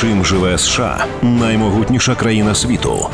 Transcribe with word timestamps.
Чим 0.00 0.24
живе 0.24 0.58
США 0.58 1.04
наймогутніша 1.22 2.14
країна 2.14 2.54
світу? 2.54 3.08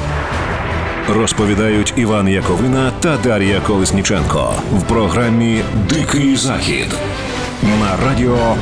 Розповідають 1.08 1.94
Іван 1.97 2.28
Яковина 2.28 2.92
та 3.00 3.17
Дар'я 3.17 3.60
Колесніченко 3.60 4.55
в 4.73 4.83
програмі 4.83 5.63
Дикий 5.89 6.37
Захід 6.37 6.87
на 7.63 8.07
радіо 8.07 8.57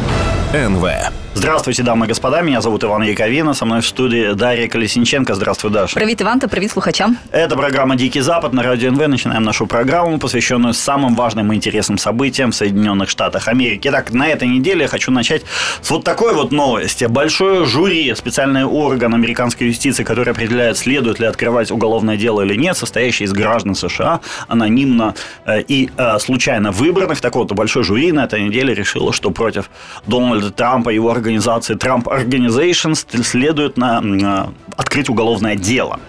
НВ. 0.54 0.88
Здравствуйте, 1.32 1.84
дамы 1.84 2.06
и 2.06 2.08
господа. 2.08 2.40
Меня 2.42 2.60
зовут 2.60 2.82
Иван 2.82 3.02
Яковина. 3.02 3.54
Со 3.54 3.64
мной 3.64 3.82
в 3.82 3.86
студии 3.86 4.32
Дарья 4.34 4.66
Колесниченко. 4.68 5.36
Здравствуй, 5.36 5.70
Даша. 5.70 5.94
Привет, 5.94 6.20
Иван, 6.20 6.40
привет 6.40 6.72
слухачам. 6.72 7.18
Это 7.30 7.56
программа 7.56 7.94
«Дикий 7.94 8.20
Запад» 8.20 8.52
на 8.52 8.64
Радио 8.64 8.90
НВ. 8.90 9.06
Начинаем 9.06 9.44
нашу 9.44 9.68
программу, 9.68 10.18
посвященную 10.18 10.74
самым 10.74 11.14
важным 11.14 11.52
и 11.52 11.56
интересным 11.56 11.98
событиям 11.98 12.50
в 12.50 12.56
Соединенных 12.56 13.08
Штатах 13.08 13.46
Америки. 13.46 13.86
Итак, 13.88 14.12
на 14.12 14.26
этой 14.26 14.48
неделе 14.48 14.82
я 14.82 14.88
хочу 14.88 15.12
начать 15.12 15.42
с 15.80 15.90
вот 15.90 16.02
такой 16.02 16.34
вот 16.34 16.50
новости. 16.50 17.04
Большое 17.04 17.64
жюри, 17.64 18.12
специальный 18.16 18.64
орган 18.64 19.14
американской 19.14 19.68
юстиции, 19.68 20.02
который 20.02 20.32
определяет, 20.32 20.78
следует 20.78 21.20
ли 21.20 21.26
открывать 21.26 21.70
уголовное 21.70 22.16
дело 22.16 22.42
или 22.42 22.56
нет, 22.56 22.76
состоящий 22.76 23.22
из 23.22 23.32
граждан 23.32 23.76
США, 23.76 24.20
анонимно 24.48 25.14
э, 25.46 25.62
и 25.62 25.90
э, 25.96 26.18
случайно 26.18 26.72
выбранных. 26.72 27.20
Так 27.20 27.36
вот, 27.36 27.52
большое 27.52 27.84
жюри 27.84 28.10
на 28.10 28.24
этой 28.24 28.42
неделе 28.42 28.74
решило, 28.74 29.12
что 29.12 29.30
против 29.30 29.70
Дональда 30.06 30.50
Трампа 30.50 30.90
и 30.90 30.96
его 30.96 31.19
организации 31.20 31.76
Trump 31.76 32.04
Organization 32.04 32.94
следует 33.22 33.76
на, 33.76 34.00
на 34.00 34.52
открыть 34.76 35.08
уголовное 35.08 35.56
дело. 35.56 36.00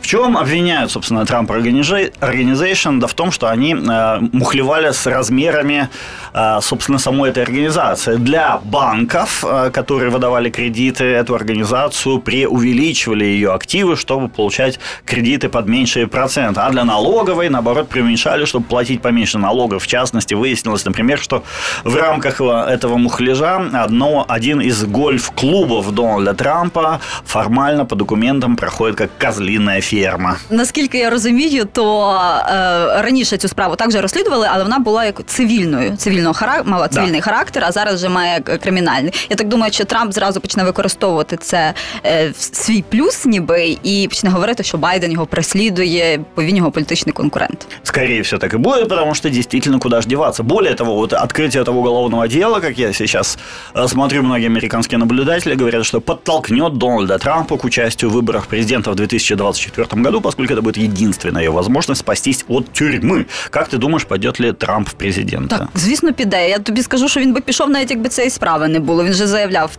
В 0.00 0.06
чем 0.06 0.36
обвиняют, 0.36 0.90
собственно, 0.90 1.20
Trump 1.20 1.48
Organization? 1.48 2.98
Да 2.98 3.06
в 3.06 3.14
том, 3.14 3.32
что 3.32 3.48
они 3.48 3.74
э, 3.74 4.18
мухлевали 4.32 4.92
с 4.92 5.06
размерами, 5.06 5.88
э, 6.32 6.58
собственно, 6.62 6.98
самой 6.98 7.30
этой 7.30 7.42
организации. 7.42 8.16
Для 8.16 8.58
банков, 8.64 9.44
э, 9.46 9.70
которые 9.70 10.10
выдавали 10.10 10.50
кредиты, 10.50 11.04
эту 11.04 11.34
организацию 11.34 12.20
преувеличивали 12.20 13.24
ее 13.24 13.52
активы, 13.52 13.96
чтобы 13.96 14.28
получать 14.28 14.78
кредиты 15.04 15.48
под 15.48 15.68
меньшие 15.68 16.06
проценты. 16.06 16.60
А 16.60 16.70
для 16.70 16.84
налоговой, 16.84 17.48
наоборот, 17.48 17.88
преуменьшали, 17.88 18.44
чтобы 18.44 18.66
платить 18.66 19.02
поменьше 19.02 19.38
налогов. 19.38 19.82
В 19.82 19.86
частности, 19.86 20.34
выяснилось, 20.34 20.84
например, 20.84 21.18
что 21.18 21.42
в 21.84 21.96
рамках 21.96 22.40
этого 22.40 22.96
мухляжа 22.96 23.56
одно, 23.72 24.24
один 24.28 24.51
из 24.61 24.83
гольф-клубов 24.83 25.91
Дональда 25.91 26.33
Трампа 26.33 26.99
формально 27.25 27.85
по 27.85 27.95
документам 27.95 28.55
проходит 28.55 28.97
как 28.97 29.09
козлиная 29.17 29.81
ферма. 29.81 30.37
Наскільки 30.49 30.97
я 30.97 31.09
розумію, 31.09 31.65
то 31.73 32.15
е, 32.49 33.01
раніше 33.01 33.37
цю 33.37 33.47
справу 33.47 33.75
також 33.75 33.95
розслідували, 33.95 34.47
але 34.51 34.63
вона 34.63 34.79
була 34.79 35.05
як 35.05 35.25
цивільною, 35.25 35.97
цивільного 35.97 36.33
характер, 36.33 36.65
мала 36.65 36.87
цивільний 36.87 37.19
да. 37.19 37.25
характер, 37.25 37.63
а 37.67 37.71
зараз 37.71 37.95
вже 37.95 38.09
має 38.09 38.39
кримінальний. 38.39 39.13
Я 39.29 39.35
так 39.35 39.47
думаю, 39.47 39.73
що 39.73 39.85
Трамп 39.85 40.13
зразу 40.13 40.41
почне 40.41 40.63
використовувати 40.63 41.37
це 41.37 41.73
е, 42.05 42.29
в 42.29 42.41
свій 42.55 42.83
плюс, 42.89 43.25
ніби 43.25 43.77
і 43.83 44.07
почне 44.09 44.29
говорити, 44.29 44.63
що 44.63 44.77
Байден 44.77 45.11
його 45.11 45.25
преслідує, 45.25 46.19
бо 46.35 46.43
він 46.43 46.57
його 46.57 46.71
політичний 46.71 47.13
конкурент. 47.13 47.67
Скорее 47.83 48.21
всего, 48.21 48.39
так 48.39 48.53
и 48.53 48.57
будет, 48.57 48.89
потому 48.89 49.15
что 49.15 49.29
действительно 49.29 49.79
куда 49.79 50.01
ж 50.01 50.07
деваться. 50.07 50.43
Более 50.43 50.73
того, 50.73 50.95
вот 50.95 51.13
открытие 51.13 51.61
этого 51.61 51.77
уголовного 51.77 52.27
дела, 52.27 52.59
как 52.59 52.77
я 52.77 52.93
сейчас 52.93 53.37
э, 53.75 53.87
смотрю, 53.87 54.23
многие 54.23 54.40
американские 54.41 54.97
наблюдатели 54.97 55.55
говорят, 55.55 55.85
что 55.85 56.01
подтолкнет 56.01 56.77
Дональда 56.77 57.17
Трампа 57.17 57.57
к 57.57 57.65
участию 57.65 58.11
в 58.11 58.13
выборах 58.13 58.47
президента 58.47 58.91
в 58.91 58.95
2024 58.95 60.01
году, 60.03 60.21
поскольку 60.21 60.53
это 60.53 60.61
будет 60.61 60.77
единственная 60.77 61.49
возможность 61.49 62.01
спастись 62.01 62.45
от 62.47 62.73
тюрьмы. 62.73 63.25
Как 63.49 63.69
ты 63.69 63.77
думаешь, 63.77 64.05
пойдет 64.05 64.39
ли 64.39 64.51
Трамп 64.53 64.89
в 64.89 64.93
президента? 64.93 65.57
Так, 65.57 65.67
звісно, 65.75 66.13
піде. 66.13 66.49
Я 66.49 66.59
тобі 66.59 66.81
скажу, 66.81 67.07
що 67.07 67.19
він 67.19 67.33
би 67.33 67.41
пішов, 67.41 67.69
навіть 67.69 67.91
якби 67.91 68.09
цієї 68.09 68.29
справи 68.31 68.67
не 68.67 68.79
було. 68.79 69.03
Він 69.03 69.13
же 69.13 69.27
заявляв, 69.27 69.71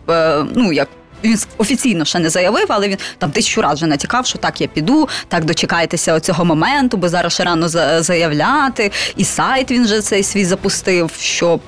ну 0.55 0.73
як 0.73 0.89
він 1.25 1.39
офіційно 1.59 2.05
ще 2.05 2.19
не 2.19 2.31
заявив, 2.31 2.67
але 2.69 2.89
він 2.89 2.97
там 3.19 3.31
тисячу 3.31 3.63
разів 3.63 3.79
вже 3.79 3.87
натякав, 3.87 4.27
що 4.27 4.39
так 4.39 4.61
я 4.61 4.67
піду, 4.67 5.09
так 5.29 5.45
дочекайтеся 5.45 6.21
цього 6.21 6.45
моменту, 6.45 6.97
бо 6.97 7.09
зараз 7.09 7.33
ще 7.33 7.45
рано 7.45 7.69
заявляти. 8.03 8.93
І 9.17 9.25
сайт 9.25 9.71
він 9.71 9.87
же 9.87 10.01
цей 10.01 10.23
свій 10.23 10.45
запустив, 10.45 11.11
щоб. 11.21 11.61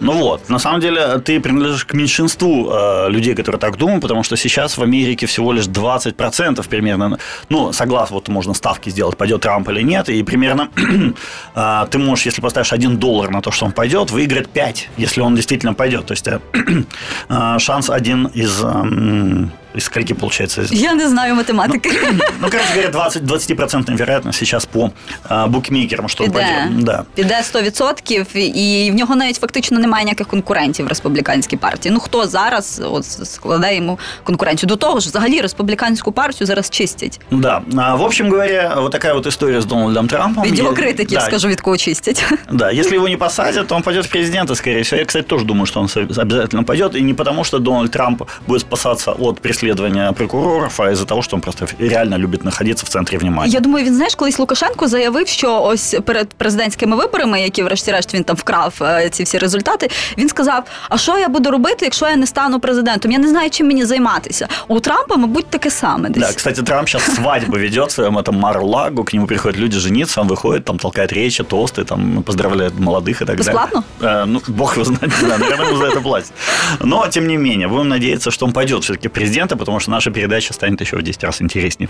Ну 0.00 0.12
вот, 0.12 0.50
на 0.50 0.58
самом 0.58 0.80
деле 0.80 1.18
ты 1.18 1.40
принадлежишь 1.40 1.84
к 1.84 1.96
меньшинству 1.96 2.70
э, 2.70 3.10
людей, 3.10 3.34
которые 3.34 3.58
так 3.58 3.76
думают, 3.76 4.02
потому 4.02 4.24
что 4.24 4.36
сейчас 4.36 4.78
в 4.78 4.82
Америке 4.82 5.26
всего 5.26 5.54
лишь 5.54 5.66
20% 5.66 6.68
примерно, 6.68 7.18
ну, 7.48 7.72
согласно, 7.72 8.14
вот 8.14 8.28
можно 8.28 8.54
ставки 8.54 8.90
сделать, 8.90 9.16
пойдет 9.16 9.40
Трамп 9.40 9.68
или 9.68 9.82
нет, 9.82 10.08
и 10.08 10.22
примерно 10.22 10.68
э, 11.54 11.86
ты 11.90 11.98
можешь, 11.98 12.26
если 12.26 12.42
поставишь 12.42 12.72
1 12.72 12.96
доллар 12.96 13.30
на 13.30 13.40
то, 13.40 13.50
что 13.50 13.66
он 13.66 13.72
пойдет, 13.72 14.10
выиграть 14.10 14.48
5, 14.48 14.88
если 14.98 15.22
он 15.22 15.34
действительно 15.34 15.74
пойдет. 15.74 16.06
То 16.06 16.14
есть 16.14 16.28
э, 16.28 17.58
шанс 17.58 17.90
один 17.90 18.26
из 18.36 18.62
Um, 18.73 19.51
из 19.78 19.84
скольки 19.84 20.14
получается? 20.14 20.66
Я 20.70 20.92
не 20.92 21.08
знаю 21.08 21.34
математики. 21.34 21.90
Ну, 22.12 22.24
ну 22.40 22.50
короче 22.50 22.68
говоря, 22.74 22.88
20, 22.88 23.22
20% 23.22 23.96
вероятность 23.96 24.38
сейчас 24.38 24.66
по 24.66 24.90
а, 25.28 25.46
букмекерам, 25.46 26.08
що 26.08 26.24
піде, 26.24 26.32
пойде. 26.32 26.68
Да. 26.70 27.04
Піде 27.14 27.40
100%, 27.54 28.36
і 28.36 28.90
в 28.90 28.94
нього 28.94 29.16
навіть 29.16 29.36
фактично 29.36 29.78
немає 29.78 30.04
ніяких 30.04 30.26
конкурентів 30.26 30.86
в 30.86 30.88
республіканській 30.88 31.56
партії. 31.56 31.94
Ну 31.94 32.00
хто 32.00 32.26
зараз 32.26 32.82
от, 32.84 33.04
складає 33.04 33.76
йому 33.76 33.98
конкуренцію? 34.24 34.68
До 34.68 34.76
того 34.76 35.00
ж, 35.00 35.08
взагалі 35.08 35.40
республіканську 35.40 36.12
партію 36.12 36.46
зараз 36.46 36.70
чистять. 36.70 37.20
Да. 37.30 37.62
А, 37.76 37.94
в 37.94 38.02
общем 38.02 38.30
говоря, 38.30 38.74
вот 38.76 38.92
такая 38.92 39.14
вот 39.14 39.26
история 39.26 39.58
с 39.58 39.66
Дональдом 39.66 40.08
Трампом. 40.08 40.44
Від 40.44 40.58
його 40.58 40.72
критиків, 40.72 41.18
да. 41.18 41.24
скажу, 41.24 41.48
від 41.48 41.60
кого 41.60 41.76
чистять. 41.76 42.24
Да, 42.52 42.72
если 42.72 42.96
его 42.96 43.08
не 43.08 43.16
посадят, 43.16 43.66
то 43.66 43.76
он 43.76 43.82
пойдет 43.82 44.06
в 44.06 44.10
президента, 44.10 44.54
скорее 44.54 44.82
всего. 44.82 44.98
Я, 44.98 45.04
кстати, 45.04 45.26
тоже 45.26 45.44
думаю, 45.44 45.66
что 45.66 45.80
он 45.80 45.88
обязательно 46.16 46.64
пойдет. 46.64 46.96
И 46.96 47.02
не 47.02 47.14
потому, 47.14 47.44
что 47.44 47.58
Дональд 47.58 47.90
Трамп 47.90 48.22
будет 48.46 48.60
спасаться 48.60 49.12
от 49.12 49.40
преследования 49.40 49.61
расследования 49.62 50.12
прокуроров, 50.12 50.74
а 50.78 50.90
із-за 50.90 51.04
того, 51.04 51.22
що 51.22 51.36
він 51.36 51.40
просто 51.40 51.66
реально 51.80 52.18
любить 52.18 52.42
знаходитися 52.42 52.84
в 52.86 52.88
центрі 52.88 53.16
внимання. 53.16 53.52
Я 53.52 53.60
думаю, 53.60 53.84
він 53.84 53.94
знаєш, 53.94 54.14
колись 54.14 54.38
Лукашенко 54.38 54.88
заявив, 54.88 55.28
що 55.28 55.62
ось 55.62 55.96
перед 56.04 56.28
президентськими 56.28 56.96
виборами, 56.96 57.40
які, 57.40 57.62
врешті-решт, 57.62 58.14
він 58.14 58.24
там 58.24 58.36
вкрав 58.36 58.74
е, 58.82 59.08
ці 59.10 59.22
всі 59.22 59.38
результати. 59.38 59.90
Він 60.18 60.28
сказав: 60.28 60.64
А 60.88 60.98
що 60.98 61.18
я 61.18 61.28
буду 61.28 61.50
робити, 61.50 61.84
якщо 61.84 62.06
я 62.06 62.16
не 62.16 62.26
стану 62.26 62.60
президентом? 62.60 63.12
Я 63.12 63.18
не 63.18 63.28
знаю, 63.28 63.50
чим 63.50 63.66
мені 63.66 63.84
займатися. 63.84 64.48
У 64.68 64.80
Трампа, 64.80 65.16
мабуть, 65.16 65.46
таке 65.46 65.70
саме. 65.70 66.08
Десь. 66.10 66.22
Да, 66.22 66.32
кстати, 66.32 66.62
Трамп 66.62 66.88
сейчас 66.88 67.14
свадьбу 67.14 67.56
ведет 67.56 67.88
в 67.88 67.92
своем 67.92 68.18
этом 68.18 68.32
Мар-Лагу, 68.38 69.04
к 69.04 69.12
нему 69.12 69.26
приходят 69.26 69.58
люди 69.58 69.78
жениться, 69.78 70.20
он 70.20 70.28
выходит, 70.28 70.64
там 70.64 70.78
толкает 70.78 71.12
речи, 71.12 71.44
тосты, 71.44 71.84
там 71.84 72.22
поздравляет 72.22 72.72
молодых 72.78 73.22
и 73.22 73.24
так 73.24 73.36
Бесплатно? 73.36 73.84
далее. 74.00 74.22
Э, 74.22 74.24
ну, 74.26 74.42
бог 74.48 74.76
его 74.76 74.84
знает, 74.84 75.12
да, 75.22 75.38
наверное, 75.38 75.66
ему 75.68 75.76
за 75.76 75.84
это 75.84 76.00
платят. 76.00 76.32
Но, 76.80 77.06
тем 77.08 77.26
не 77.28 77.36
менее, 77.36 77.68
будем 77.68 77.88
надеяться, 77.88 78.30
что 78.30 78.46
он 78.46 78.52
пойдет 78.52 78.84
все-таки 78.84 79.08
президента, 79.52 79.56
потому 79.56 79.80
что 79.80 79.90
наша 79.90 80.10
передача 80.10 80.54
станет 80.54 80.80
еще 80.80 80.96
в 80.96 81.02
10 81.02 81.24
раз 81.24 81.42
интереснее, 81.42 81.88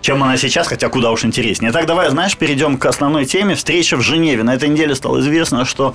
чем 0.00 0.22
она 0.22 0.36
сейчас, 0.38 0.66
хотя 0.66 0.88
куда 0.88 1.10
уж 1.10 1.24
интереснее. 1.24 1.70
Итак, 1.70 1.86
давай, 1.86 2.10
знаешь, 2.10 2.36
перейдем 2.36 2.78
к 2.78 2.86
основной 2.86 3.26
теме. 3.26 3.54
Встреча 3.54 3.96
в 3.96 4.00
Женеве. 4.00 4.42
На 4.42 4.54
этой 4.54 4.68
неделе 4.68 4.94
стало 4.94 5.20
известно, 5.20 5.64
что 5.64 5.94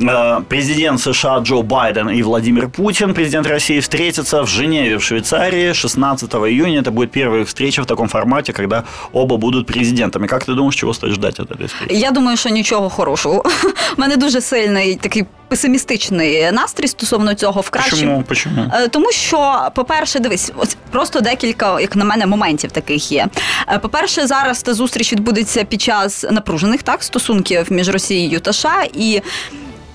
э, 0.00 0.40
президент 0.48 1.00
США 1.00 1.38
Джо 1.38 1.62
Байден 1.62 2.10
и 2.10 2.22
Владимир 2.22 2.68
Путин, 2.68 3.14
президент 3.14 3.46
России, 3.46 3.78
встретятся 3.80 4.42
в 4.42 4.48
Женеве, 4.48 4.96
в 4.96 5.02
Швейцарии 5.02 5.72
16 5.72 6.34
июня. 6.34 6.80
Это 6.80 6.90
будет 6.90 7.12
первая 7.12 7.44
встреча 7.44 7.82
в 7.82 7.86
таком 7.86 8.08
формате, 8.08 8.52
когда 8.52 8.84
оба 9.12 9.36
будут 9.36 9.66
президентами. 9.66 10.26
Как 10.26 10.44
ты 10.44 10.54
думаешь, 10.54 10.74
чего 10.74 10.92
стоит 10.92 11.14
ждать 11.14 11.40
от 11.40 11.50
этой 11.50 11.66
встречи? 11.66 11.94
Я 11.94 12.10
думаю, 12.10 12.36
що 12.36 12.48
нічого 12.48 12.90
хорошого. 12.90 13.44
У 13.98 14.00
мене 14.00 14.16
дуже 14.16 14.40
сильний 14.40 14.96
такий 14.96 15.24
песимістичний 15.52 16.52
настрій 16.52 16.88
стосовно 16.88 17.34
цього 17.34 17.60
в 17.60 17.70
кращому. 17.70 18.02
Чому? 18.02 18.22
Почому? 18.22 18.72
Тому 18.90 19.12
що, 19.12 19.68
по-перше, 19.74 20.18
дивись, 20.18 20.52
ось 20.57 20.77
просто 20.91 21.21
декілька, 21.21 21.81
як 21.81 21.95
на 21.95 22.05
мене, 22.05 22.25
моментів 22.25 22.71
таких 22.71 23.11
є. 23.11 23.27
Е, 23.69 23.79
по-перше, 23.79 24.27
зараз 24.27 24.63
та 24.63 24.73
зустріч 24.73 25.11
відбудеться 25.13 25.63
під 25.63 25.81
час 25.81 26.25
напружених 26.31 26.83
так 26.83 27.03
стосунків 27.03 27.65
між 27.69 27.89
Росією 27.89 28.39
та 28.39 28.53
США 28.53 28.83
і. 28.93 29.21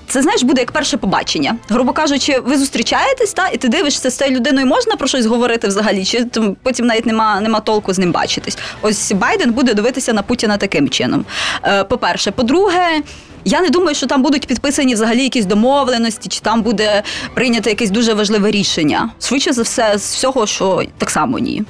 Це 0.07 0.21
знаєш, 0.21 0.43
буде 0.43 0.61
як 0.61 0.71
перше 0.71 0.97
побачення. 0.97 1.55
Грубо 1.69 1.93
кажучи, 1.93 2.39
ви 2.39 2.57
зустрічаєтесь, 2.57 3.33
та 3.33 3.47
і 3.47 3.57
ти 3.57 3.67
дивишся 3.67 4.09
з 4.09 4.17
цією 4.17 4.35
людиною 4.35 4.65
можна 4.67 4.95
про 4.95 5.07
щось 5.07 5.25
говорити 5.25 5.67
взагалі, 5.67 6.05
чи 6.05 6.25
потім 6.63 6.85
навіть 6.85 7.05
нема 7.05 7.41
нема 7.41 7.59
толку 7.59 7.93
з 7.93 7.99
ним 7.99 8.11
бачитись. 8.11 8.57
Ось 8.81 9.11
Байден 9.11 9.51
буде 9.51 9.73
дивитися 9.73 10.13
на 10.13 10.21
Путіна 10.21 10.57
таким 10.57 10.89
чином. 10.89 11.25
Е, 11.63 11.83
По-перше, 11.83 12.31
по-друге. 12.31 13.01
Я 13.45 13.61
не 13.61 13.69
думаю, 13.69 13.95
що 13.95 14.07
там 14.07 14.21
будуть 14.21 14.47
підписані 14.47 14.93
взагалі 14.93 15.23
якісь 15.23 15.45
домовленості, 15.45 16.29
чи 16.29 16.39
там 16.39 16.61
буде 16.61 17.03
прийнято 17.33 17.69
якесь 17.69 17.89
дуже 17.89 18.13
важливе 18.13 18.51
рішення. 18.51 19.09
Швидше 19.21 19.53
за 19.53 19.61
все, 19.61 19.97
з 19.97 20.13
всього, 20.15 20.47
що 20.47 20.83
так 20.97 21.09
само 21.09 21.39
ні. 21.39 21.63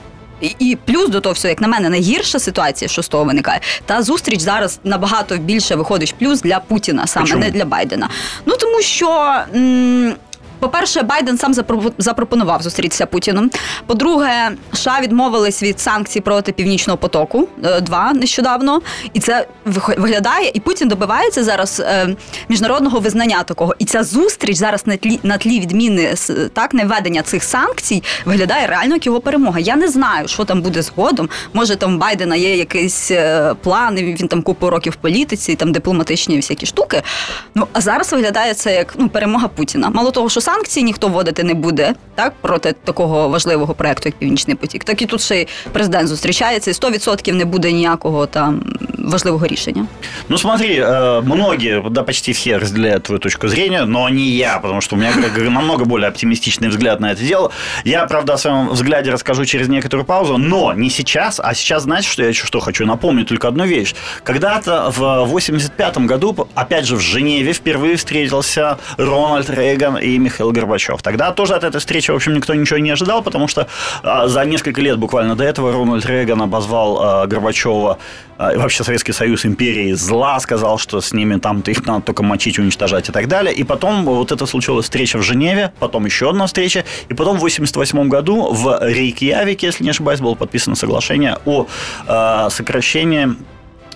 І, 0.60 0.78
плюс 0.86 1.10
до 1.10 1.20
того, 1.22 1.34
все, 1.34 1.50
як 1.50 1.62
на 1.62 1.68
мене, 1.68 1.90
найгірша 1.90 2.40
ситуація, 2.40 2.90
що 2.90 3.04
з 3.04 3.08
того 3.08 3.24
виникає, 3.24 3.60
та 3.86 4.02
зустріч 4.04 4.40
зараз 4.42 4.80
набагато 4.84 5.38
більше 5.38 5.76
виходить 5.76 6.16
плюс 6.20 6.42
для 6.42 6.60
Путіна, 6.60 7.08
саме 7.08 7.24
Почему? 7.26 7.42
не 7.42 7.52
для 7.52 7.66
Байдена. 7.66 8.10
Ну 8.46 8.56
тому 8.58 8.82
що. 8.82 9.36
М- 9.56 10.16
по-перше, 10.64 11.02
Байден 11.02 11.38
сам 11.38 11.54
запро- 11.54 11.92
запропонував 11.98 12.62
зустрітися 12.62 13.06
Путіну. 13.06 13.50
По-друге, 13.86 14.52
США 14.74 15.00
відмовились 15.02 15.64
від 15.64 15.80
санкцій 15.80 16.22
проти 16.22 16.52
північного 16.52 16.98
потоку 16.98 17.48
2 17.82 18.14
нещодавно, 18.14 18.82
і 19.14 19.20
це 19.20 19.48
виглядає. 19.98 20.52
І 20.54 20.60
Путін 20.60 20.88
добивається 20.88 21.44
зараз 21.44 21.80
е, 21.86 22.16
міжнародного 22.50 23.00
визнання 23.00 23.44
такого. 23.44 23.76
І 23.80 23.86
ця 23.86 24.04
зустріч 24.04 24.58
зараз 24.58 24.88
на 24.88 24.98
тлі 24.98 25.20
на 25.24 25.38
тлі 25.38 25.60
відміни 25.60 26.16
так 26.54 26.74
невведення 26.74 27.22
цих 27.22 27.44
санкцій 27.44 28.04
виглядає 28.26 28.68
реально 28.68 28.94
як 28.94 29.06
його 29.06 29.22
перемога. 29.22 29.60
Я 29.60 29.76
не 29.76 29.88
знаю, 29.88 30.28
що 30.28 30.46
там 30.46 30.62
буде 30.62 30.82
згодом. 30.82 31.30
Може, 31.54 31.76
там 31.76 31.96
у 31.96 31.98
Байдена 31.98 32.36
є 32.36 32.56
якийсь 32.56 33.12
е, 33.12 33.54
план, 33.64 33.96
він 33.96 34.28
там 34.28 34.42
купу 34.42 34.70
років 34.70 34.94
в 34.94 34.96
політиці, 34.96 35.56
там 35.56 35.72
дипломатичні 35.72 36.36
всякі 36.36 36.66
штуки. 36.66 37.02
Ну 37.56 37.68
а 37.74 37.82
зараз 37.82 38.14
виглядає 38.14 38.54
це 38.54 38.76
як 38.76 38.94
ну 38.98 39.10
перемога 39.10 39.48
Путіна. 39.48 39.90
Мало 39.90 40.12
того, 40.12 40.30
що 40.30 40.42
санкції 40.53 40.85
ніхто 40.85 41.09
вводити 41.09 41.43
не 41.43 41.55
буде, 41.55 41.95
так 42.15 42.33
проти 42.41 42.75
такого 42.85 43.29
важливого 43.29 43.75
проекту, 43.75 44.03
як 44.09 44.15
Північний 44.15 44.57
потік. 44.57 44.85
Так 44.85 45.03
і 45.03 45.07
тут 45.07 45.21
ще 45.21 45.41
й 45.41 45.49
президент 45.73 46.09
зустрічається, 46.09 46.71
і 46.71 46.75
100% 46.75 47.33
не 47.33 47.45
буде 47.45 47.73
ніякого 47.73 48.27
там 48.27 48.63
важливого 48.99 49.47
рішення. 49.47 49.87
Ну 50.29 50.39
смотри, 50.39 50.81
э, 50.81 51.23
многие, 51.23 51.83
да 51.91 52.03
почти 52.03 52.33
все 52.33 52.59
разделяют 52.59 53.03
твою 53.03 53.19
точку 53.19 53.49
зрения, 53.49 53.85
но 53.87 54.11
не 54.11 54.23
я, 54.23 54.59
потому 54.59 54.81
что 54.81 54.97
у 54.97 54.99
меня 54.99 55.13
как 55.13 55.33
говорю, 55.33 55.51
намного 55.51 55.85
более 55.85 56.09
оптимистичный 56.09 56.69
взгляд 56.69 57.01
на 57.01 57.13
это 57.13 57.27
дело. 57.27 57.51
Я, 57.85 58.07
правда, 58.07 58.35
о 58.35 58.39
своем 58.39 58.69
взгляде 58.69 59.11
расскажу 59.11 59.45
через 59.45 59.69
некоторую 59.69 60.05
паузу, 60.05 60.39
но 60.39 60.75
не 60.75 60.91
сейчас, 60.91 61.41
а 61.45 61.55
сейчас, 61.55 61.83
знаете, 61.83 62.09
что 62.09 62.23
я 62.23 62.29
еще 62.29 62.47
что 62.47 62.61
хочу 62.61 62.87
напомнить 62.87 63.29
только 63.29 63.49
одну 63.49 63.67
вещь. 63.67 63.95
Когда-то 64.25 64.93
в 64.97 65.25
85 65.27 65.99
году, 65.99 66.49
опять 66.55 66.85
же, 66.85 66.97
в 66.97 67.01
Женеве 67.01 67.53
впервые 67.53 67.97
встретился 67.97 68.79
Рональд 68.97 69.51
Рейган 69.51 69.97
и 69.97 70.19
Михаил 70.19 70.32
Горбачев. 70.40 71.02
Тогда 71.02 71.32
тоже 71.32 71.56
от 71.56 71.64
этой 71.64 71.80
встречи, 71.80 72.12
в 72.12 72.16
общем, 72.16 72.34
никто 72.34 72.54
ничего 72.54 72.80
не 72.80 72.92
ожидал, 72.92 73.22
потому 73.22 73.48
что 73.48 73.68
а, 74.02 74.28
за 74.28 74.46
несколько 74.46 74.82
лет 74.82 74.98
буквально 74.98 75.36
до 75.36 75.44
этого 75.44 75.72
Рональд 75.72 76.06
Рейган 76.06 76.42
обозвал 76.42 77.00
а, 77.02 77.28
Горбачева 77.28 77.98
а, 78.38 78.54
и 78.54 78.58
вообще 78.58 78.84
Советский 78.84 79.14
Союз 79.14 79.46
империи 79.46 79.94
зла, 79.94 80.40
сказал, 80.40 80.78
что 80.78 81.02
с 81.02 81.14
ними 81.14 81.38
там 81.38 81.62
их 81.62 81.86
надо 81.86 82.06
только 82.06 82.24
мочить, 82.24 82.60
уничтожать 82.60 83.10
и 83.10 83.12
так 83.12 83.28
далее. 83.28 83.54
И 83.54 83.64
потом 83.64 84.06
вот 84.06 84.32
это 84.32 84.46
случилась 84.46 84.86
встреча 84.86 85.18
в 85.18 85.24
Женеве, 85.24 85.74
потом 85.80 86.06
еще 86.06 86.30
одна 86.30 86.48
встреча, 86.48 86.86
и 87.10 87.14
потом 87.14 87.38
в 87.38 87.42
88 87.42 88.10
году 88.10 88.54
в 88.54 88.80
Рейкьявике, 88.82 89.68
если 89.68 89.84
не 89.84 89.90
ошибаюсь, 89.90 90.20
было 90.20 90.36
подписано 90.36 90.76
соглашение 90.76 91.38
о 91.46 91.68
сокращении 92.50 93.30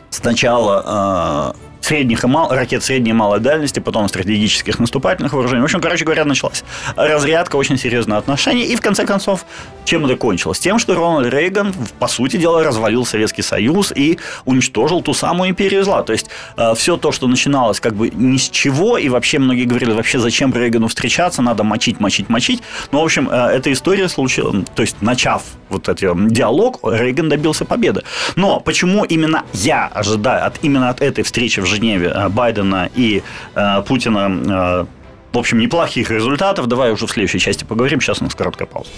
сначала 0.10 1.54
средних 1.82 2.24
и 2.24 2.28
мал, 2.28 2.50
ракет 2.50 2.84
средней 2.84 3.12
и 3.12 3.14
малой 3.14 3.40
дальности, 3.40 3.80
потом 3.80 4.08
стратегических 4.08 4.80
наступательных 4.80 5.34
вооружений. 5.34 5.62
В 5.62 5.66
общем, 5.66 5.82
короче 5.82 6.06
говоря, 6.06 6.26
началась 6.26 6.64
разрядка 6.96 7.56
очень 7.56 7.78
серьезных 7.78 8.18
отношений. 8.18 8.64
И 8.64 8.76
в 8.76 8.82
конце 8.82 9.06
концов, 9.06 9.46
чем 9.86 10.06
это 10.06 10.16
кончилось? 10.16 10.60
Тем, 10.60 10.80
что 10.80 10.96
Рональд 10.96 11.34
Рейган, 11.34 11.74
по 12.00 12.08
сути 12.08 12.38
дела, 12.38 12.64
развалил 12.64 13.06
Советский 13.06 13.42
Союз 13.42 13.94
и 13.96 14.20
уничтожил 14.46 15.02
ту 15.02 15.14
самую 15.14 15.50
империю 15.52 15.84
зла. 15.84 16.04
То 16.04 16.14
есть 16.14 16.28
э, 16.58 16.74
все 16.76 16.98
то, 16.98 17.12
что 17.12 17.28
начиналось 17.28 17.80
как 17.80 17.96
бы 17.96 18.10
ни 18.10 18.38
с 18.38 18.50
чего, 18.50 18.98
и 18.98 19.10
вообще 19.10 19.40
многие 19.40 19.66
говорили, 19.66 19.92
вообще 19.92 20.20
зачем 20.20 20.54
Рейгану 20.54 20.88
встречаться, 20.88 21.42
надо 21.42 21.64
мочить, 21.64 22.00
мочить, 22.00 22.30
мочить. 22.30 22.62
Но, 22.92 23.02
в 23.02 23.06
общем, 23.06 23.30
э, 23.30 23.36
эта 23.36 23.72
история 23.72 24.10
случилась, 24.10 24.66
то 24.76 24.82
есть 24.82 25.02
начав 25.02 25.44
вот 25.70 25.90
этот 25.90 26.28
диалог, 26.28 26.80
Рейган 26.84 27.30
добился 27.30 27.66
победы. 27.66 28.04
Но 28.36 28.60
почему 28.60 29.04
именно 29.06 29.44
я 29.54 29.88
ожидаю 29.88 30.46
от 30.46 30.56
именно 30.62 30.90
от 30.90 31.02
этой 31.02 31.24
встречи 31.24 31.62
в 31.62 31.66
Женеве 31.67 32.09
э, 32.09 32.29
Байдена 32.29 32.89
и 32.99 33.23
э, 33.55 33.83
Путина 33.83 34.29
э, 34.29 34.87
в 35.33 35.39
общем, 35.39 35.59
неплохих 35.59 36.11
результатов. 36.11 36.67
Давай 36.67 36.93
уже 36.93 37.07
в 37.07 37.11
следующей 37.11 37.39
части 37.39 37.65
поговорим. 37.65 38.01
Сейчас 38.01 38.21
у 38.21 38.25
нас 38.25 38.35
короткая 38.35 38.67
пауза. 38.67 38.91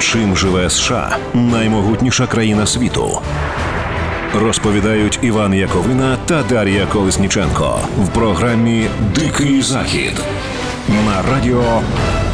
Чим 0.00 0.36
живе 0.36 0.70
США 0.70 1.16
наймогутніша 1.34 2.26
країна 2.26 2.66
світу? 2.66 3.20
Розповідають 4.34 5.18
Іван 5.22 5.54
Яковина 5.54 6.16
та 6.26 6.42
Дар'я 6.42 6.86
Колесніченко 6.86 7.78
в 7.98 8.08
програмі 8.08 8.86
Дикий 9.14 9.62
Захід 9.62 10.24
на 10.88 11.22
радіо 11.32 11.82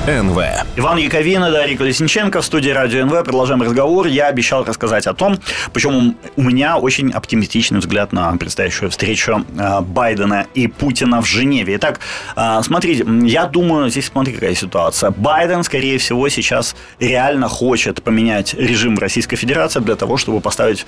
НВ. 0.07 0.37
Иван 0.75 0.97
Яковина, 0.99 1.49
Дарья 1.49 1.75
Колесниченко 1.75 2.41
в 2.41 2.45
студии 2.45 2.69
Радио 2.69 3.03
НВ. 3.05 3.23
Продолжаем 3.23 3.63
разговор. 3.63 4.05
Я 4.05 4.27
обещал 4.27 4.63
рассказать 4.63 5.07
о 5.07 5.15
том, 5.15 5.39
почему 5.73 6.13
у 6.35 6.41
меня 6.43 6.77
очень 6.77 7.09
оптимистичный 7.09 7.79
взгляд 7.79 8.13
на 8.13 8.37
предстоящую 8.37 8.91
встречу 8.91 9.43
э, 9.57 9.81
Байдена 9.81 10.45
и 10.53 10.67
Путина 10.67 11.21
в 11.21 11.25
Женеве. 11.25 11.77
Итак, 11.77 12.01
э, 12.35 12.59
смотрите, 12.61 13.03
я 13.23 13.47
думаю, 13.47 13.89
здесь 13.89 14.05
смотри, 14.05 14.33
какая 14.33 14.53
ситуация. 14.53 15.09
Байден, 15.09 15.63
скорее 15.63 15.97
всего, 15.97 16.29
сейчас 16.29 16.75
реально 16.99 17.47
хочет 17.47 18.03
поменять 18.03 18.53
режим 18.53 18.99
Российской 18.99 19.37
Федерации 19.37 19.79
для 19.79 19.95
того, 19.95 20.17
чтобы 20.17 20.39
поставить 20.39 20.85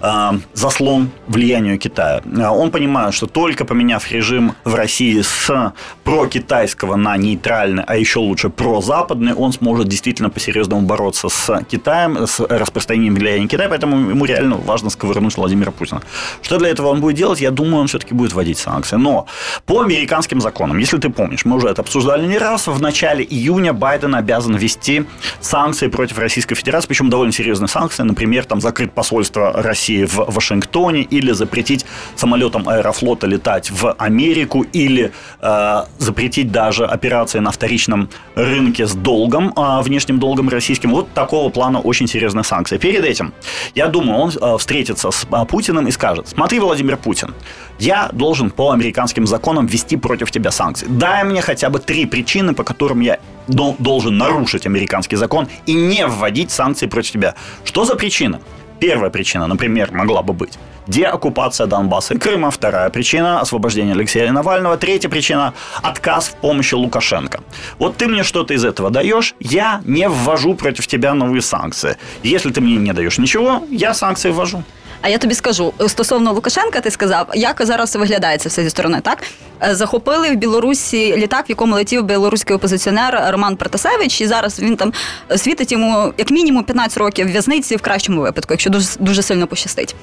э, 0.00 0.30
заслон 0.54 1.10
влиянию 1.26 1.76
Китая. 1.76 2.22
Он 2.52 2.70
понимает, 2.70 3.14
что 3.14 3.26
только 3.26 3.64
поменяв 3.64 4.12
режим 4.12 4.54
в 4.62 4.76
России 4.76 5.22
с 5.22 5.72
прокитайского 6.04 6.94
на 6.94 7.16
нейтральный, 7.16 7.82
а 7.84 7.96
еще 7.96 8.20
лучше 8.20 8.48
прозападный, 8.60 9.32
он 9.32 9.52
сможет 9.52 9.88
действительно 9.88 10.28
по-серьезному 10.28 10.82
бороться 10.82 11.28
с 11.28 11.64
Китаем, 11.70 12.26
с 12.26 12.40
распространением 12.40 13.14
влияния 13.14 13.48
Китая, 13.48 13.68
поэтому 13.68 14.10
ему 14.10 14.24
реально 14.26 14.56
важно 14.56 14.90
сковырнуть 14.90 15.36
Владимира 15.36 15.70
Путина. 15.70 16.02
Что 16.42 16.58
для 16.58 16.68
этого 16.68 16.88
он 16.88 17.00
будет 17.00 17.16
делать? 17.16 17.40
Я 17.40 17.50
думаю, 17.50 17.80
он 17.80 17.86
все-таки 17.86 18.14
будет 18.14 18.34
вводить 18.34 18.58
санкции. 18.58 18.96
Но 18.96 19.26
по 19.64 19.80
американским 19.80 20.40
законам, 20.40 20.78
если 20.78 20.98
ты 20.98 21.08
помнишь, 21.08 21.46
мы 21.46 21.56
уже 21.56 21.68
это 21.68 21.80
обсуждали 21.80 22.26
не 22.26 22.36
раз, 22.36 22.66
в 22.66 22.80
начале 22.82 23.24
июня 23.24 23.72
Байден 23.72 24.14
обязан 24.14 24.56
ввести 24.56 25.06
санкции 25.40 25.88
против 25.88 26.18
Российской 26.18 26.54
Федерации, 26.54 26.88
причем 26.88 27.08
довольно 27.08 27.32
серьезные 27.32 27.68
санкции, 27.68 28.02
например, 28.02 28.44
там 28.44 28.60
закрыть 28.60 28.92
посольство 28.92 29.52
России 29.54 30.04
в 30.04 30.16
Вашингтоне 30.28 31.02
или 31.02 31.32
запретить 31.32 31.86
самолетам 32.14 32.68
Аэрофлота 32.68 33.26
летать 33.26 33.70
в 33.70 33.94
Америку 33.98 34.66
или 34.74 35.12
э, 35.40 35.84
запретить 35.98 36.52
даже 36.52 36.84
операции 36.84 37.38
на 37.38 37.50
вторичном 37.50 38.10
с 38.50 38.94
долгом, 38.94 39.52
э, 39.56 39.82
внешним 39.82 40.18
долгом 40.18 40.48
российским. 40.48 40.90
Вот 40.90 41.12
такого 41.12 41.50
плана 41.50 41.80
очень 41.80 42.08
серьезные 42.08 42.44
санкции. 42.44 42.78
Перед 42.78 43.04
этим, 43.04 43.32
я 43.74 43.86
думаю, 43.86 44.18
он 44.18 44.30
э, 44.30 44.56
встретится 44.58 45.10
с 45.10 45.26
э, 45.30 45.44
Путиным 45.46 45.86
и 45.86 45.90
скажет, 45.90 46.28
смотри, 46.28 46.58
Владимир 46.58 46.96
Путин, 46.96 47.34
я 47.78 48.10
должен 48.12 48.50
по 48.50 48.72
американским 48.72 49.26
законам 49.26 49.66
ввести 49.66 49.96
против 49.96 50.30
тебя 50.30 50.50
санкции. 50.50 50.86
Дай 50.88 51.24
мне 51.24 51.40
хотя 51.42 51.70
бы 51.70 51.78
три 51.78 52.06
причины, 52.06 52.52
по 52.54 52.64
которым 52.64 53.00
я 53.00 53.18
дол- 53.46 53.76
должен 53.78 54.18
нарушить 54.18 54.66
американский 54.66 55.16
закон 55.16 55.48
и 55.66 55.72
не 55.74 56.06
вводить 56.06 56.50
санкции 56.50 56.86
против 56.86 57.12
тебя. 57.12 57.34
Что 57.64 57.84
за 57.84 57.94
причина? 57.94 58.40
Первая 58.80 59.10
причина, 59.10 59.46
например, 59.46 59.92
могла 59.92 60.22
бы 60.22 60.32
быть 60.32 60.58
деоккупация 60.86 61.66
Донбасса 61.66 62.14
и 62.14 62.18
Крыма. 62.18 62.50
Вторая 62.50 62.88
причина– 62.90 63.40
освобождение 63.42 63.94
Алексея 63.94 64.32
Навального. 64.32 64.76
Третья 64.76 65.08
причина– 65.08 65.52
отказ 65.82 66.28
в 66.28 66.36
помощи 66.36 66.74
Лукашенко. 66.74 67.40
Вот 67.78 67.96
ты 67.96 68.08
мне 68.08 68.22
что-то 68.22 68.54
из 68.54 68.64
этого 68.64 68.90
даешь, 68.90 69.34
я 69.38 69.82
не 69.84 70.08
ввожу 70.08 70.54
против 70.54 70.86
тебя 70.86 71.14
новые 71.14 71.42
санкции. 71.42 71.96
Если 72.22 72.50
ты 72.50 72.60
мне 72.60 72.76
не 72.76 72.92
даешь 72.92 73.18
ничего, 73.18 73.62
я 73.70 73.94
санкции 73.94 74.30
ввожу. 74.30 74.64
А 75.02 75.08
я 75.08 75.18
тобі 75.18 75.34
скажу 75.34 75.72
стосовно 75.88 76.32
Лукашенка, 76.32 76.80
ти 76.80 76.90
сказав, 76.90 77.26
як 77.34 77.56
зараз 77.60 77.96
виглядає 77.96 78.38
це 78.38 78.48
все 78.48 78.62
зі 78.62 78.70
сторони, 78.70 79.00
так? 79.02 79.18
Е, 79.62 79.74
Захопили 79.74 80.30
в 80.30 80.34
Білорусі 80.34 81.16
літак, 81.16 81.48
в 81.48 81.50
якому 81.50 81.74
летів 81.74 82.04
білоруський 82.04 82.56
опозиціонер 82.56 83.24
Роман 83.28 83.56
Протасевич, 83.56 84.20
і 84.20 84.26
зараз 84.26 84.60
він 84.60 84.76
там 84.76 84.92
світить 85.36 85.72
йому 85.72 86.12
як 86.18 86.30
мінімум 86.30 86.64
15 86.64 86.98
років 86.98 87.26
в'язниці 87.26 87.76
в 87.76 87.82
кращому 87.82 88.20
випадку, 88.20 88.52
якщо 88.52 88.70
дуже, 88.70 88.88
дуже 88.98 89.22
сильно 89.22 89.46
пощастить. 89.46 89.94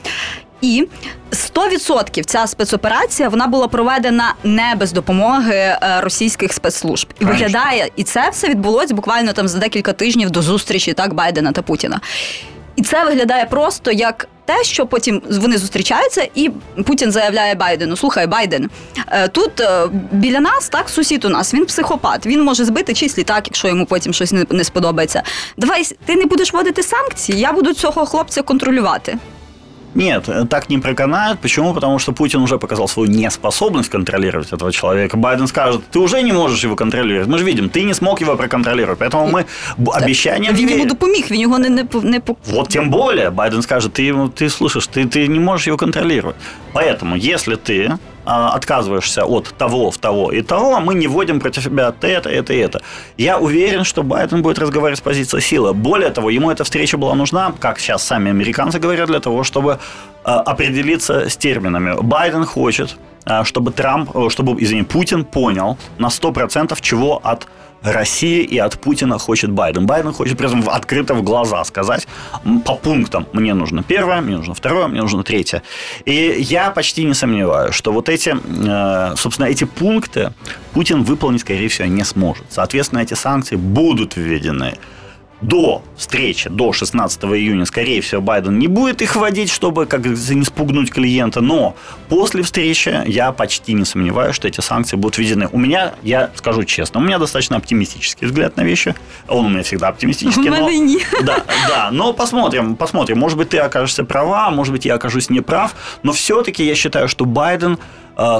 І 0.61 0.87
100% 1.31 2.23
ця 2.23 2.47
спецоперація 2.47 3.29
вона 3.29 3.47
була 3.47 3.67
проведена 3.67 4.33
не 4.43 4.75
без 4.75 4.91
допомоги 4.91 5.55
е, 5.55 5.79
російських 6.01 6.53
спецслужб. 6.53 7.07
І 7.19 7.25
виглядає, 7.25 7.89
і 7.95 8.03
це 8.03 8.29
все 8.29 8.49
відбулось 8.49 8.91
буквально 8.91 9.33
там 9.33 9.47
за 9.47 9.57
декілька 9.57 9.93
тижнів 9.93 10.29
до 10.29 10.41
зустрічі 10.41 10.93
так 10.93 11.13
Байдена 11.13 11.51
та 11.51 11.61
Путіна. 11.61 11.99
І 12.77 12.81
це 12.81 13.05
виглядає 13.05 13.45
просто 13.45 13.91
як 13.91 14.27
те, 14.45 14.63
що 14.63 14.85
потім 14.85 15.21
вони 15.29 15.57
зустрічаються, 15.57 16.27
і 16.35 16.49
Путін 16.85 17.11
заявляє 17.11 17.55
Байдену: 17.55 17.97
Слухай, 17.97 18.27
Байден, 18.27 18.69
е, 19.07 19.27
тут 19.27 19.59
е, 19.59 19.87
біля 20.11 20.39
нас, 20.39 20.69
так, 20.69 20.89
сусід 20.89 21.25
у 21.25 21.29
нас, 21.29 21.53
він 21.53 21.65
психопат. 21.65 22.25
Він 22.25 22.43
може 22.43 22.65
збити 22.65 22.93
чийсь 22.93 23.17
літак, 23.17 23.47
якщо 23.47 23.67
йому 23.67 23.85
потім 23.85 24.13
щось 24.13 24.33
не 24.49 24.63
сподобається. 24.63 25.23
Давай 25.57 25.83
ти 26.05 26.15
не 26.15 26.25
будеш 26.25 26.53
вводити 26.53 26.83
санкції, 26.83 27.39
я 27.39 27.51
буду 27.53 27.73
цього 27.73 28.05
хлопця 28.05 28.41
контролювати. 28.41 29.17
Нет, 29.94 30.28
э, 30.28 30.46
так 30.46 30.70
не 30.70 30.78
проканает. 30.78 31.38
Почему? 31.40 31.74
Потому 31.74 31.98
что 31.98 32.12
Путин 32.12 32.40
уже 32.42 32.56
показал 32.58 32.88
свою 32.88 33.10
неспособность 33.10 33.90
контролировать 33.90 34.52
этого 34.52 34.72
человека. 34.72 35.16
Байден 35.18 35.46
скажет, 35.46 35.80
ты 35.90 35.98
уже 35.98 36.22
не 36.22 36.32
можешь 36.32 36.64
его 36.64 36.76
контролировать. 36.76 37.28
Мы 37.28 37.38
же 37.38 37.44
видим, 37.44 37.68
ты 37.68 37.84
не 37.84 37.94
смог 37.94 38.20
его 38.22 38.36
проконтролировать. 38.36 38.98
Поэтому 38.98 39.26
мы 39.28 39.44
б- 39.76 39.92
обещанием 39.92 40.54
Він 40.54 40.64
не 40.66 40.72
йому 40.72 40.74
верим. 40.84 40.88
допоміг, 40.88 41.26
він 41.30 41.40
його 41.40 41.58
не, 41.58 41.68
не, 41.68 41.84
по- 41.84 42.00
не 42.00 42.20
по- 42.20 42.36
Вот 42.46 42.68
тем 42.68 42.90
более 42.90 43.30
Байден 43.30 43.62
скажет, 43.62 43.92
ты, 43.98 44.12
ему- 44.12 44.28
ты 44.28 44.48
слышишь, 44.48 44.88
ты, 44.88 45.04
ты 45.06 45.28
не 45.28 45.40
можешь 45.40 45.66
его 45.66 45.76
контролировать. 45.76 46.36
Поэтому, 46.74 47.16
если 47.16 47.56
ты 47.56 47.98
а, 48.15 48.15
отказываешься 48.27 49.25
от 49.25 49.53
того, 49.57 49.91
того 49.99 50.31
и 50.31 50.41
того, 50.41 50.79
мы 50.79 50.95
не 50.95 51.07
вводим 51.07 51.39
против 51.39 51.63
себя 51.63 51.93
это, 52.01 52.29
это 52.29 52.53
и 52.53 52.57
это. 52.57 52.81
Я 53.17 53.39
уверен, 53.39 53.83
что 53.83 54.03
Байден 54.03 54.41
будет 54.41 54.59
разговаривать 54.59 54.99
с 54.99 55.01
позиции 55.01 55.39
силы. 55.39 55.73
Более 55.73 56.09
того, 56.09 56.29
ему 56.29 56.51
эта 56.51 56.63
встреча 56.63 56.97
была 56.97 57.15
нужна, 57.15 57.53
как 57.59 57.79
сейчас 57.79 58.03
сами 58.03 58.29
американцы 58.29 58.79
говорят, 58.79 59.07
для 59.07 59.19
того, 59.19 59.43
чтобы 59.43 59.79
а, 60.23 60.41
определиться 60.41 61.29
с 61.29 61.37
терминами. 61.37 61.95
Байден 62.01 62.45
хочет, 62.45 62.97
а, 63.25 63.45
чтобы 63.45 63.71
Трамп, 63.71 64.09
чтобы, 64.29 64.61
извини, 64.61 64.83
Путин 64.83 65.23
понял 65.23 65.77
на 65.97 66.07
100% 66.07 66.77
чего 66.81 67.21
от 67.23 67.47
Россия 67.83 68.43
и 68.43 68.57
от 68.57 68.79
Путина 68.79 69.17
хочет 69.17 69.51
Байден. 69.51 69.85
Байден 69.85 70.13
хочет 70.13 70.37
при 70.37 70.47
этом 70.47 70.67
открыто 70.69 71.13
в 71.13 71.23
глаза 71.23 71.63
сказать 71.63 72.07
по 72.65 72.75
пунктам. 72.75 73.27
Мне 73.33 73.53
нужно 73.53 73.83
первое, 73.83 74.21
мне 74.21 74.37
нужно 74.37 74.53
второе, 74.53 74.87
мне 74.87 75.01
нужно 75.01 75.23
третье. 75.23 75.61
И 76.05 76.35
я 76.39 76.71
почти 76.71 77.03
не 77.03 77.13
сомневаюсь, 77.13 77.75
что 77.75 77.91
вот 77.91 78.09
эти, 78.09 78.35
э, 78.35 79.15
собственно, 79.15 79.47
эти 79.47 79.63
пункты 79.63 80.33
Путин 80.73 81.03
выполнить, 81.03 81.41
скорее 81.41 81.67
всего, 81.69 81.87
не 81.87 82.03
сможет. 82.03 82.45
Соответственно, 82.49 82.99
эти 82.99 83.13
санкции 83.13 83.55
будут 83.55 84.15
введены 84.15 84.77
до 85.41 85.83
встречи, 85.95 86.49
до 86.49 86.73
16 86.73 87.23
июня, 87.25 87.65
скорее 87.65 88.01
всего, 88.01 88.21
Байден 88.21 88.57
не 88.57 88.67
будет 88.67 89.01
их 89.01 89.15
вводить, 89.15 89.51
чтобы 89.51 89.85
как 89.85 90.05
не 90.05 90.43
спугнуть 90.43 90.91
клиента, 90.91 91.41
но 91.41 91.75
после 92.09 92.41
встречи 92.43 93.03
я 93.05 93.31
почти 93.31 93.73
не 93.73 93.85
сомневаюсь, 93.85 94.35
что 94.35 94.47
эти 94.47 94.61
санкции 94.61 94.95
будут 94.95 95.17
введены. 95.17 95.47
У 95.51 95.59
меня, 95.59 95.93
я 96.01 96.31
скажу 96.35 96.63
честно, 96.63 96.99
у 96.99 97.03
меня 97.03 97.19
достаточно 97.19 97.57
оптимистический 97.57 98.27
взгляд 98.27 98.57
на 98.57 98.61
вещи. 98.61 98.95
Он 99.27 99.45
у 99.45 99.49
меня 99.49 99.63
всегда 99.63 99.89
оптимистический. 99.89 100.49
но, 100.49 100.69
не. 100.69 100.99
Да, 101.23 101.43
да, 101.67 101.89
но 101.91 102.13
посмотрим, 102.13 102.75
посмотрим. 102.75 103.19
Может 103.19 103.37
быть, 103.37 103.49
ты 103.49 103.57
окажешься 103.57 104.03
права, 104.03 104.49
может 104.49 104.73
быть, 104.73 104.85
я 104.85 104.95
окажусь 104.95 105.29
неправ, 105.29 105.75
но 106.03 106.13
все-таки 106.13 106.63
я 106.63 106.75
считаю, 106.75 107.07
что 107.07 107.25
Байден 107.25 107.77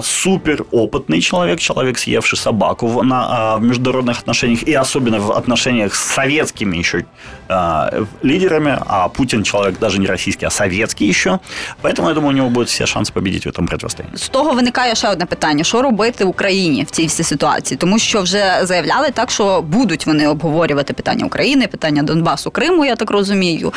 супер 0.03 0.65
опытный 0.71 1.21
человек, 1.21 1.61
человек, 1.61 1.99
съевший 1.99 2.39
собаку 2.39 2.87
в, 2.87 3.03
на, 3.05 3.57
э, 3.57 3.59
в 3.59 3.63
международных 3.63 4.21
отношениях 4.21 4.63
и 4.69 4.75
особенно 4.75 5.19
в 5.19 5.33
отношениях 5.33 5.95
с 5.95 6.15
советскими 6.15 6.77
еще 6.77 7.05
э, 7.49 8.05
лидерами, 8.23 8.79
а 8.87 9.09
Путин 9.09 9.43
человек 9.43 9.79
даже 9.79 9.99
не 9.99 10.07
российский, 10.07 10.47
а 10.47 10.51
советский 10.51 11.09
еще. 11.09 11.41
Поэтому 11.83 12.09
я 12.09 12.15
думаю, 12.15 12.29
у 12.29 12.37
него 12.37 12.49
будут 12.51 12.69
все 12.69 12.87
шанси 12.87 13.13
победить 13.13 13.47
в 13.47 13.53
цьому 13.53 13.69
протистоянні. 13.69 14.17
З 14.17 14.29
того 14.29 14.53
виникає 14.53 14.95
ще 14.95 15.09
одне 15.09 15.27
питання: 15.27 15.65
що 15.65 15.83
робити 15.83 16.25
Україні 16.25 16.85
в 16.85 16.91
цій 16.91 17.07
всій 17.07 17.25
ситуації? 17.25 17.79
Тому 17.79 17.99
що 17.99 18.23
вже 18.23 18.61
заявляли 18.63 19.11
так, 19.11 19.31
що 19.31 19.63
будуть 19.63 20.07
вони 20.07 20.29
обговорювати 20.29 20.93
питання 20.93 21.27
України, 21.27 21.67
питання 21.67 22.03
Донбасу, 22.03 22.51
Криму, 22.51 22.85
я 22.85 22.97
так 22.97 23.11
розумію. 23.11 23.73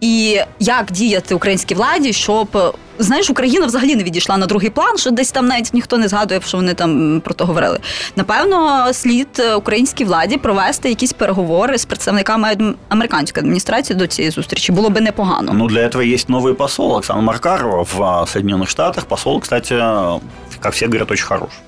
І 0.00 0.40
як 0.60 0.92
діяти 0.92 1.34
українській 1.34 1.74
владі, 1.74 2.12
щоб 2.12 2.76
знаєш, 2.98 3.30
Україна 3.30 3.66
взагалі 3.66 3.96
не 3.96 4.02
відійшла 4.04 4.36
на 4.36 4.46
другий 4.46 4.70
план, 4.70 4.98
що 4.98 5.10
десь 5.10 5.30
там 5.30 5.46
навіть 5.46 5.74
ніхто 5.74 5.98
не 5.98 6.08
згадує, 6.08 6.40
що 6.44 6.56
вони 6.56 6.74
там 6.74 7.20
про 7.24 7.34
то 7.34 7.46
говорили. 7.46 7.78
Напевно, 8.16 8.88
слід 8.92 9.42
українській 9.56 10.04
владі 10.04 10.36
провести 10.36 10.88
якісь 10.88 11.12
переговори 11.12 11.78
з 11.78 11.84
представниками 11.84 12.74
американської 12.88 13.42
адміністрації 13.42 13.98
до 13.98 14.06
цієї 14.06 14.30
зустрічі. 14.30 14.72
Було 14.72 14.90
би 14.90 15.00
непогано. 15.00 15.52
Ну 15.54 15.66
для 15.66 15.80
этого 15.80 16.14
есть 16.14 16.28
новый 16.28 16.54
посол 16.54 16.92
Оксана 16.92 17.20
Маркарова 17.20 17.82
в 17.82 18.28
Соединенных 18.28 18.68
Штатах. 18.68 19.04
Посол, 19.04 19.40
кстати, 19.40 19.74
как 20.60 20.72
все 20.72 20.86
говорят, 20.86 21.10
очень 21.10 21.26
хороший. 21.26 21.58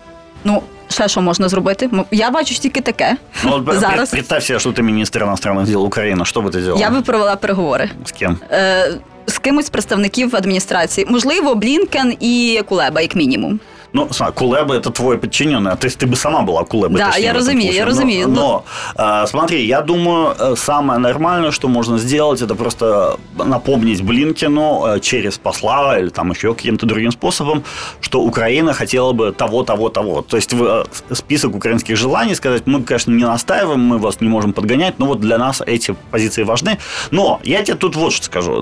Ну, 0.45 0.63
ще 0.89 1.09
що 1.09 1.21
можна 1.21 1.49
зробити? 1.49 1.91
Я 2.11 2.31
бачу 2.31 2.55
тільки 2.55 2.81
таке. 2.81 3.17
Ну, 3.45 3.67
Зараз. 3.73 4.11
Представь 4.11 4.43
себе, 4.43 4.61
що 4.61 4.73
ти 4.73 4.83
міністр 4.83 5.23
іностранних 5.23 5.67
дел 5.67 5.85
України. 5.85 6.25
Що 6.25 6.41
би 6.41 6.51
ти 6.51 6.63
зробила? 6.63 6.81
Я 6.87 6.91
би 6.91 7.03
провела 7.03 7.37
переговори. 7.37 7.91
З 8.05 8.13
ким? 8.13 8.39
Е, 8.51 8.95
з 9.27 9.39
кимось 9.39 9.67
з 9.67 9.71
представників 9.71 10.37
адміністрації. 10.37 11.07
Можливо, 11.11 11.55
Блінкен 11.55 12.17
і 12.21 12.63
Кулеба, 12.69 13.01
як 13.01 13.17
мінімум. 13.17 13.61
Ну, 13.94 14.08
смотри, 14.12 14.34
Кулеба 14.36 14.76
это 14.76 14.90
твой 14.90 15.18
подчиненный, 15.18 15.76
то 15.76 15.86
есть 15.88 15.98
ты 15.98 16.08
бы 16.08 16.16
сама 16.16 16.42
была 16.42 16.64
Кулебой. 16.64 16.98
Да, 16.98 17.18
я 17.18 17.34
разумею, 17.34 17.74
я 17.74 17.86
разумею. 17.86 18.28
Но, 18.30 18.64
но 18.96 19.24
э, 19.24 19.28
смотри, 19.28 19.66
я 19.66 19.82
думаю, 19.82 20.34
э, 20.40 20.56
самое 20.56 21.00
нормальное, 21.00 21.52
что 21.52 21.68
можно 21.68 21.98
сделать, 21.98 22.42
это 22.42 22.56
просто 22.56 23.18
напомнить 23.36 24.02
Блинкину 24.02 24.86
э, 24.86 25.00
через 25.02 25.38
посла 25.38 26.00
или 26.00 26.10
там 26.10 26.32
еще 26.32 26.54
каким-то 26.54 26.86
другим 26.86 27.12
способом, 27.12 27.64
что 28.00 28.22
Украина 28.22 28.74
хотела 28.74 29.12
бы 29.12 29.34
того, 29.34 29.64
того, 29.64 29.90
того. 29.90 30.22
То 30.22 30.38
есть 30.38 30.54
в 30.54 30.86
список 31.12 31.56
украинских 31.56 31.98
желаний 31.98 32.36
сказать, 32.36 32.64
мы, 32.66 32.84
конечно, 32.84 33.12
не 33.12 33.26
настаиваем, 33.26 33.82
мы 33.82 33.98
вас 33.98 34.22
не 34.22 34.30
можем 34.30 34.54
подгонять, 34.54 35.00
но 35.00 35.06
вот 35.08 35.20
для 35.20 35.38
нас 35.38 35.62
эти 35.66 35.96
позиции 36.12 36.44
важны. 36.44 36.78
Но 37.12 37.42
я 37.44 37.62
тебе 37.64 37.76
тут 37.76 37.96
вот 37.96 38.14
что 38.14 38.26
скажу. 38.26 38.62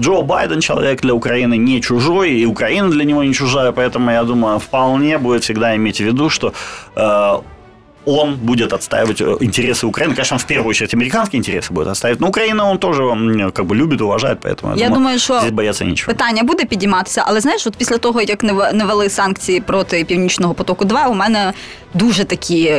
Джо 0.00 0.22
Байден 0.22 0.60
человек 0.60 1.02
для 1.02 1.12
Украины 1.12 1.58
не 1.58 1.82
чужой, 1.82 2.30
и 2.30 2.46
Украина 2.46 2.90
для 2.90 3.04
него 3.04 3.22
не 3.22 3.34
чужая, 3.34 3.72
поэтому 3.72 4.10
я 4.10 4.24
думаю, 4.24 4.58
вполне 4.69 5.17
будет 5.17 5.43
всегда 5.43 5.75
иметь 5.75 5.97
в 5.97 6.03
виду, 6.03 6.29
что 6.29 6.53
э, 6.95 7.41
он 8.05 8.35
будет 8.35 8.73
отстаивать 8.73 9.21
э, 9.21 9.37
интересы 9.41 9.87
Украины. 9.87 10.15
Конечно, 10.15 10.37
в 10.37 10.45
первую 10.45 10.69
очередь 10.69 10.93
американские 10.93 11.39
интересы 11.39 11.73
будет 11.73 11.87
отстаивать, 11.87 12.21
но 12.21 12.27
Украина 12.27 12.69
он 12.69 12.77
тоже 12.77 13.03
как 13.51 13.65
бы 13.65 13.75
любит, 13.75 14.01
уважает, 14.01 14.39
поэтому 14.41 14.75
я, 14.75 14.85
я 14.85 14.89
думаю, 14.89 15.19
що 15.19 15.39
здесь 15.39 15.51
бояться 15.51 15.85
нічого. 15.85 16.13
Питання 16.13 16.43
буде 16.43 16.65
підійматися, 16.65 17.23
але 17.27 17.39
знаєш, 17.39 17.67
от 17.67 17.75
після 17.75 17.97
того, 17.97 18.21
як 18.21 18.43
не 18.73 18.85
ввели 18.85 19.09
санкції 19.09 19.59
проти 19.61 20.03
Північного 20.03 20.53
потоку, 20.53 20.85
2 20.85 21.07
у 21.07 21.13
мене 21.13 21.53
дуже 21.93 22.23
такі 22.23 22.73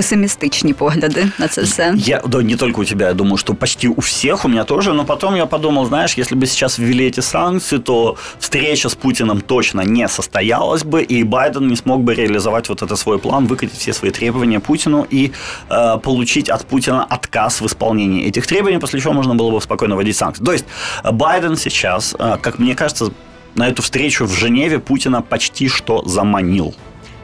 е, 0.00 0.10
пессимистичные 0.10 0.74
погляды 0.74 1.32
на 1.38 1.48
це 1.48 1.62
все. 1.62 1.94
Я, 1.96 2.22
да, 2.26 2.42
не 2.42 2.56
только 2.56 2.80
у 2.80 2.84
тебя, 2.84 3.08
я 3.08 3.14
думаю, 3.14 3.36
что 3.36 3.54
почти 3.54 3.88
у 3.88 4.00
всех, 4.00 4.44
у 4.44 4.48
меня 4.48 4.64
тоже, 4.64 4.92
но 4.92 5.04
потом 5.04 5.36
я 5.36 5.46
подумал, 5.46 5.86
знаешь, 5.86 6.18
если 6.18 6.36
бы 6.36 6.46
сейчас 6.46 6.78
ввели 6.78 7.06
эти 7.06 7.20
санкции, 7.20 7.78
то 7.78 8.16
встреча 8.38 8.88
с 8.88 8.94
Путиным 8.94 9.40
точно 9.40 9.82
не 9.82 10.08
состоялась 10.08 10.84
бы, 10.84 11.02
и 11.02 11.24
Байден 11.24 11.68
не 11.68 11.76
смог 11.76 12.00
бы 12.00 12.14
реализовать 12.14 12.68
вот 12.68 12.82
этот 12.82 12.98
свой 12.98 13.18
план, 13.18 13.46
выкатить 13.46 13.78
все 13.78 13.92
свои 13.92 14.10
требования 14.10 14.60
Путину 14.60 15.06
и 15.10 15.32
э, 15.70 15.98
получить 16.02 16.50
от 16.50 16.66
Путина 16.66 17.04
отказ 17.04 17.60
в 17.60 17.66
исполнении 17.66 18.28
этих 18.28 18.46
требований, 18.46 18.78
после 18.78 19.00
чего 19.00 19.12
можно 19.12 19.34
было 19.34 19.50
бы 19.50 19.60
спокойно 19.60 19.96
вводить 19.96 20.16
санкции. 20.16 20.44
То 20.44 20.52
есть 20.52 20.64
Байден 21.12 21.56
сейчас, 21.56 22.14
э, 22.18 22.36
как 22.42 22.58
мне 22.58 22.74
кажется, 22.74 23.12
на 23.54 23.68
эту 23.68 23.82
встречу 23.82 24.24
в 24.24 24.32
Женеве 24.32 24.78
Путина 24.78 25.22
почти 25.22 25.68
что 25.68 26.02
заманил. 26.06 26.74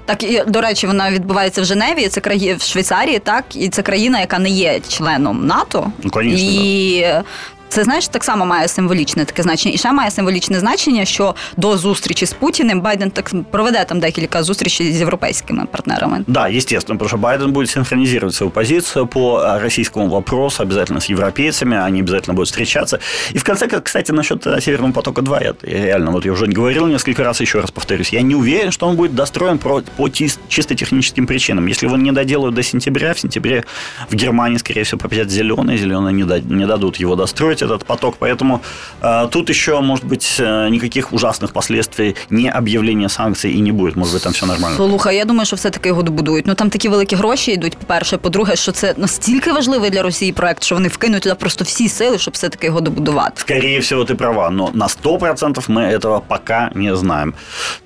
Так 0.06 0.24
і 0.24 0.44
до 0.48 0.62
речі, 0.62 0.88
вона 0.88 1.12
відбувається 1.12 1.62
в 1.62 1.66
Женеві. 1.66 2.08
Це 2.08 2.22
краї 2.22 2.54
в 2.54 2.62
Швейцарії, 2.62 3.20
так 3.20 3.44
і 3.56 3.70
це 3.70 3.82
країна, 3.82 4.20
яка 4.20 4.40
не 4.40 4.50
є 4.50 4.80
членом 4.90 5.48
НАТО. 5.48 5.92
Ну, 6.04 6.10
конечно, 6.10 6.50
і 6.50 7.02
да. 7.02 7.24
Це 7.72 7.84
знаєш, 7.84 8.08
так 8.08 8.24
само 8.24 8.46
має 8.46 8.68
символічне 8.68 9.26
таке 9.26 9.44
значення. 9.44 9.76
І 9.76 9.78
ще 9.78 9.92
має 9.92 10.12
символічне 10.12 10.60
значення, 10.60 11.06
що 11.06 11.36
до 11.58 11.78
зустрічі 11.78 12.26
з 12.26 12.34
Путіним 12.34 12.82
Байден 12.82 13.12
так 13.12 13.32
проведе 13.52 13.86
там 13.86 14.00
декілька 14.00 14.44
зустрічей 14.44 14.94
з 14.94 15.00
європейськими 15.00 15.66
партнерами. 15.66 16.24
Да, 16.28 16.50
естественно, 16.50 17.00
потому 17.00 17.10
что 17.10 17.18
Байден 17.18 17.52
будет 17.52 17.70
синхронизировать 17.70 18.36
свою 18.36 18.52
позицию 18.52 19.08
по 19.08 19.60
российскому 19.62 20.08
вопросу 20.08 20.64
обязательно 20.64 21.00
с 21.00 21.10
европейцами, 21.10 21.78
они 21.78 22.00
обязательно 22.00 22.34
будут 22.34 22.48
встречаться. 22.48 23.00
И 23.36 23.38
в 23.38 23.44
конце, 23.44 23.68
кстати, 23.68 24.12
насчет 24.12 24.44
Северного 24.44 24.92
потока 24.92 25.22
2, 25.22 25.42
я, 25.42 25.54
реально, 25.64 26.12
вот 26.12 26.26
я 26.26 26.32
уже 26.32 26.48
говорил 26.48 26.88
несколько 26.88 27.24
раз, 27.24 27.42
еще 27.42 27.60
раз 27.60 27.72
повторюсь, 27.72 28.14
я 28.14 28.22
не 28.22 28.36
уверен, 28.36 28.72
что 28.72 28.88
он 28.88 28.96
будет 28.96 29.16
достроен 29.16 29.58
по, 29.58 29.82
по 29.98 30.10
чисто 30.10 30.76
техническим 30.76 31.26
причинам. 31.26 31.68
Если 31.68 31.88
его 31.88 31.98
не 31.98 32.12
доделают 32.12 32.56
до 32.56 32.64
сентября, 32.64 33.14
в 33.14 33.20
сентябре 33.20 33.64
в 34.10 34.16
Германии, 34.16 34.58
скорее 34.58 34.84
всего, 34.84 35.00
победят 35.00 35.30
зеленые, 35.30 35.78
зеленые 35.78 36.14
не, 36.14 36.56
не 36.56 36.68
дадут 36.68 37.00
его 37.00 37.16
достроить 37.16 37.55
этот 37.56 37.86
поток. 37.86 38.16
Поэтому 38.20 38.60
э, 39.02 39.28
тут 39.32 39.50
еще, 39.50 39.82
может 39.82 40.06
быть, 40.06 40.40
э, 40.40 40.70
никаких 40.70 41.14
ужасных 41.14 41.54
последствий 41.54 42.16
не 42.30 42.52
об'явлення 42.52 43.10
санкцій 43.10 43.50
і 43.50 43.62
не 43.62 43.72
буде. 43.72 43.94
Може, 43.96 44.20
там 44.20 44.32
все 44.32 44.46
нормально. 44.46 44.76
Слухай, 44.76 45.16
я 45.16 45.26
думаю, 45.26 45.46
що 45.46 45.56
все-таки 45.56 45.90
його 45.90 46.04
добудують. 46.04 46.48
Ну 46.48 46.54
там 46.54 46.70
такі 46.70 46.90
великі 46.90 47.16
гроші 47.16 47.52
йдуть. 47.52 47.78
По-перше, 47.78 48.18
по-друге, 48.18 48.56
що 48.56 48.72
це 48.72 48.94
настільки 48.98 49.52
важливий 49.52 49.90
для 49.90 50.02
Росії 50.02 50.32
проект, 50.32 50.64
що 50.64 50.76
вони 50.76 50.88
вкинуть 50.88 51.24
туди 51.24 51.36
просто 51.36 51.64
всі 51.64 51.90
сили, 51.90 52.18
щоб 52.18 52.34
все-таки 52.34 52.68
його 52.68 52.82
добудувати. 52.82 53.32
Скорее 53.36 53.80
всего, 53.80 54.04
ты 54.04 54.16
права, 54.16 54.50
но 54.50 54.70
на 54.74 54.88
100% 54.88 55.70
мы 55.70 55.98
этого 55.98 56.22
пока 56.28 56.72
не 56.76 56.96
знаем. 56.96 57.34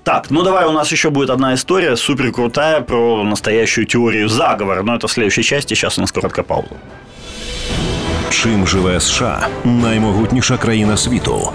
Так, 0.03 0.27
ну 0.29 0.43
давай, 0.43 0.65
у 0.67 0.71
нас 0.71 0.91
еще 0.91 1.09
будет 1.09 1.29
одна 1.29 1.53
история, 1.53 1.97
супер 1.97 2.31
крутая, 2.31 2.81
про 2.81 3.23
настоящую 3.23 3.87
теорию 3.87 4.29
заговора, 4.29 4.83
но 4.83 4.95
это 4.95 5.07
в 5.07 5.11
следующей 5.11 5.43
части, 5.43 5.73
сейчас 5.73 5.97
у 5.97 6.01
нас 6.01 6.11
короткая 6.11 6.45
пауза. 6.45 6.69
Чим 8.30 8.66
живе 8.66 9.00
США 9.00 9.46
наймогутніша 9.64 10.56
країна 10.56 10.96
світу? 10.96 11.52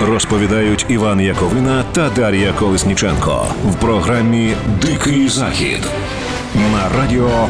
Розповідають 0.00 0.86
Іван 0.88 1.20
Яковина 1.20 1.84
та 1.92 2.10
Дар'я 2.10 2.52
Колесніченко 2.52 3.46
в 3.64 3.74
програмі 3.74 4.54
Дикий 4.82 5.28
Захід 5.28 5.80
на 6.72 7.00
радіо 7.00 7.48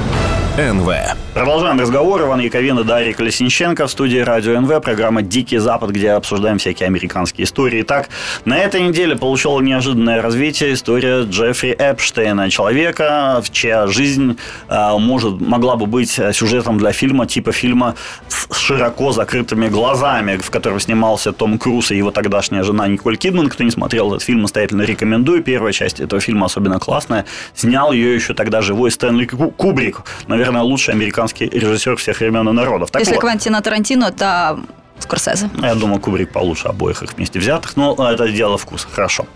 НВ. 0.59 1.16
Продолжаем 1.37 1.79
разговор. 1.79 2.23
Иван 2.23 2.41
Яковин 2.41 2.79
и 2.79 2.83
Дарья 2.83 3.13
Колесниченко 3.13 3.87
в 3.87 3.91
студии 3.91 4.17
Радио 4.17 4.59
НВ. 4.59 4.81
Программа 4.81 5.21
«Дикий 5.21 5.59
Запад», 5.59 5.91
где 5.91 6.13
обсуждаем 6.13 6.57
всякие 6.57 6.87
американские 6.87 7.45
истории. 7.45 7.83
Итак, 7.83 8.09
на 8.47 8.57
этой 8.57 8.81
неделе 8.81 9.17
получила 9.17 9.61
неожиданное 9.61 10.23
развитие 10.23 10.73
история 10.73 11.25
Джеффри 11.25 11.77
Эпштейна. 11.79 12.49
Человека, 12.49 13.43
чья 13.51 13.87
жизнь 13.87 14.39
э, 14.71 14.99
может, 14.99 15.39
могла 15.39 15.77
бы 15.77 15.85
быть 15.85 16.19
сюжетом 16.33 16.79
для 16.79 16.93
фильма, 16.93 17.27
типа 17.27 17.53
фильма 17.53 17.97
с 18.29 18.57
широко 18.57 19.13
закрытыми 19.13 19.69
глазами, 19.69 20.39
в 20.39 20.49
котором 20.49 20.81
снимался 20.81 21.33
Том 21.35 21.59
Круз 21.59 21.91
и 21.91 21.99
его 21.99 22.13
тогдашняя 22.13 22.63
жена 22.63 22.89
Николь 22.89 23.19
Кидман. 23.19 23.51
Кто 23.51 23.63
не 23.63 23.71
смотрел 23.71 24.09
этот 24.09 24.23
фильм, 24.23 24.41
настоятельно 24.41 24.85
рекомендую. 24.85 25.43
Первая 25.43 25.75
часть 25.75 26.01
этого 26.01 26.19
фильма 26.19 26.47
особенно 26.47 26.79
классная. 26.79 27.27
Снял 27.55 27.93
ее 27.93 28.15
еще 28.15 28.33
тогда 28.33 28.63
живой 28.63 28.91
Стэнли 28.91 29.27
Кубрик. 29.27 30.01
Наверное, 30.29 30.63
лучший 30.63 30.95
американский 30.95 31.26
американский 31.26 31.50
режиссер 31.50 31.96
всех 31.96 32.22
времен 32.22 32.50
и 32.50 32.54
народов. 32.54 32.90
Так 32.90 33.02
Після 33.02 33.14
вот. 33.14 33.22
Квентіна 33.22 33.62
Тарантіно 33.62 34.12
та 34.12 34.58
Скорсезе. 34.99 35.51
Я 35.63 35.75
думаю, 35.75 36.01
Кубрик 36.01 36.33
получше 36.33 36.69
обоих 36.69 37.03
их 37.03 37.15
вместе 37.15 37.39
взятых, 37.39 37.77
но 37.77 37.95
это 37.99 38.29
дело 38.29 38.59
вкуса, 38.59 38.89
хорошо. 38.91 39.27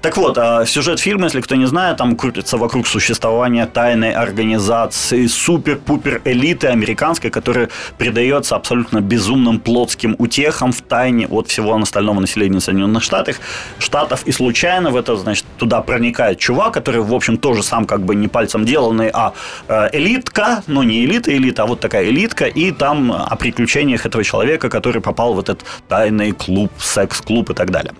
Так 0.00 0.16
вот, 0.16 0.38
а, 0.38 0.64
сюжет 0.66 1.00
фильма, 1.00 1.24
если 1.24 1.40
кто 1.40 1.56
не 1.56 1.66
знает, 1.66 1.98
там 1.98 2.16
крутится 2.16 2.56
вокруг 2.56 2.86
существования 2.86 3.66
тайной 3.66 4.12
организации 4.12 5.26
супер-пупер 5.26 6.22
элиты 6.24 6.68
американской, 6.68 7.30
которая 7.30 7.68
предается 7.98 8.56
абсолютно 8.56 9.00
безумным 9.00 9.60
плотским 9.60 10.16
утехам 10.18 10.72
в 10.72 10.80
тайне 10.82 11.26
от 11.26 11.48
всего 11.48 11.74
остального 11.74 12.20
населения 12.20 12.60
Соединенных 12.60 13.02
Штатов. 13.02 13.40
Штатов 13.78 14.26
и 14.26 14.32
случайно 14.32 14.90
в 14.90 14.96
это, 14.96 15.16
значит, 15.16 15.44
туда 15.56 15.80
проникает 15.80 16.38
чувак, 16.38 16.74
который, 16.74 17.00
в 17.00 17.14
общем, 17.14 17.36
тоже 17.36 17.62
сам 17.62 17.84
как 17.84 18.02
бы 18.02 18.14
не 18.14 18.28
пальцем 18.28 18.64
деланный, 18.64 19.10
а 19.12 19.32
э, 19.68 19.88
элитка, 19.92 20.62
но 20.66 20.82
не 20.82 21.04
элита, 21.04 21.30
элита, 21.30 21.62
а 21.62 21.66
вот 21.66 21.80
такая 21.80 22.04
элитка, 22.04 22.46
и 22.46 22.70
там 22.72 23.12
о 23.12 23.36
приключениях 23.36 24.06
этого 24.06 24.24
человека, 24.24 24.68
который 24.68 25.02
попал 25.10 25.34
в 25.34 25.40
этот 25.40 25.64
тайный 25.88 26.32
клуб, 26.32 26.70
секс-клуб 26.78 27.50
и 27.50 27.54
так 27.54 27.70
далее. 27.70 27.92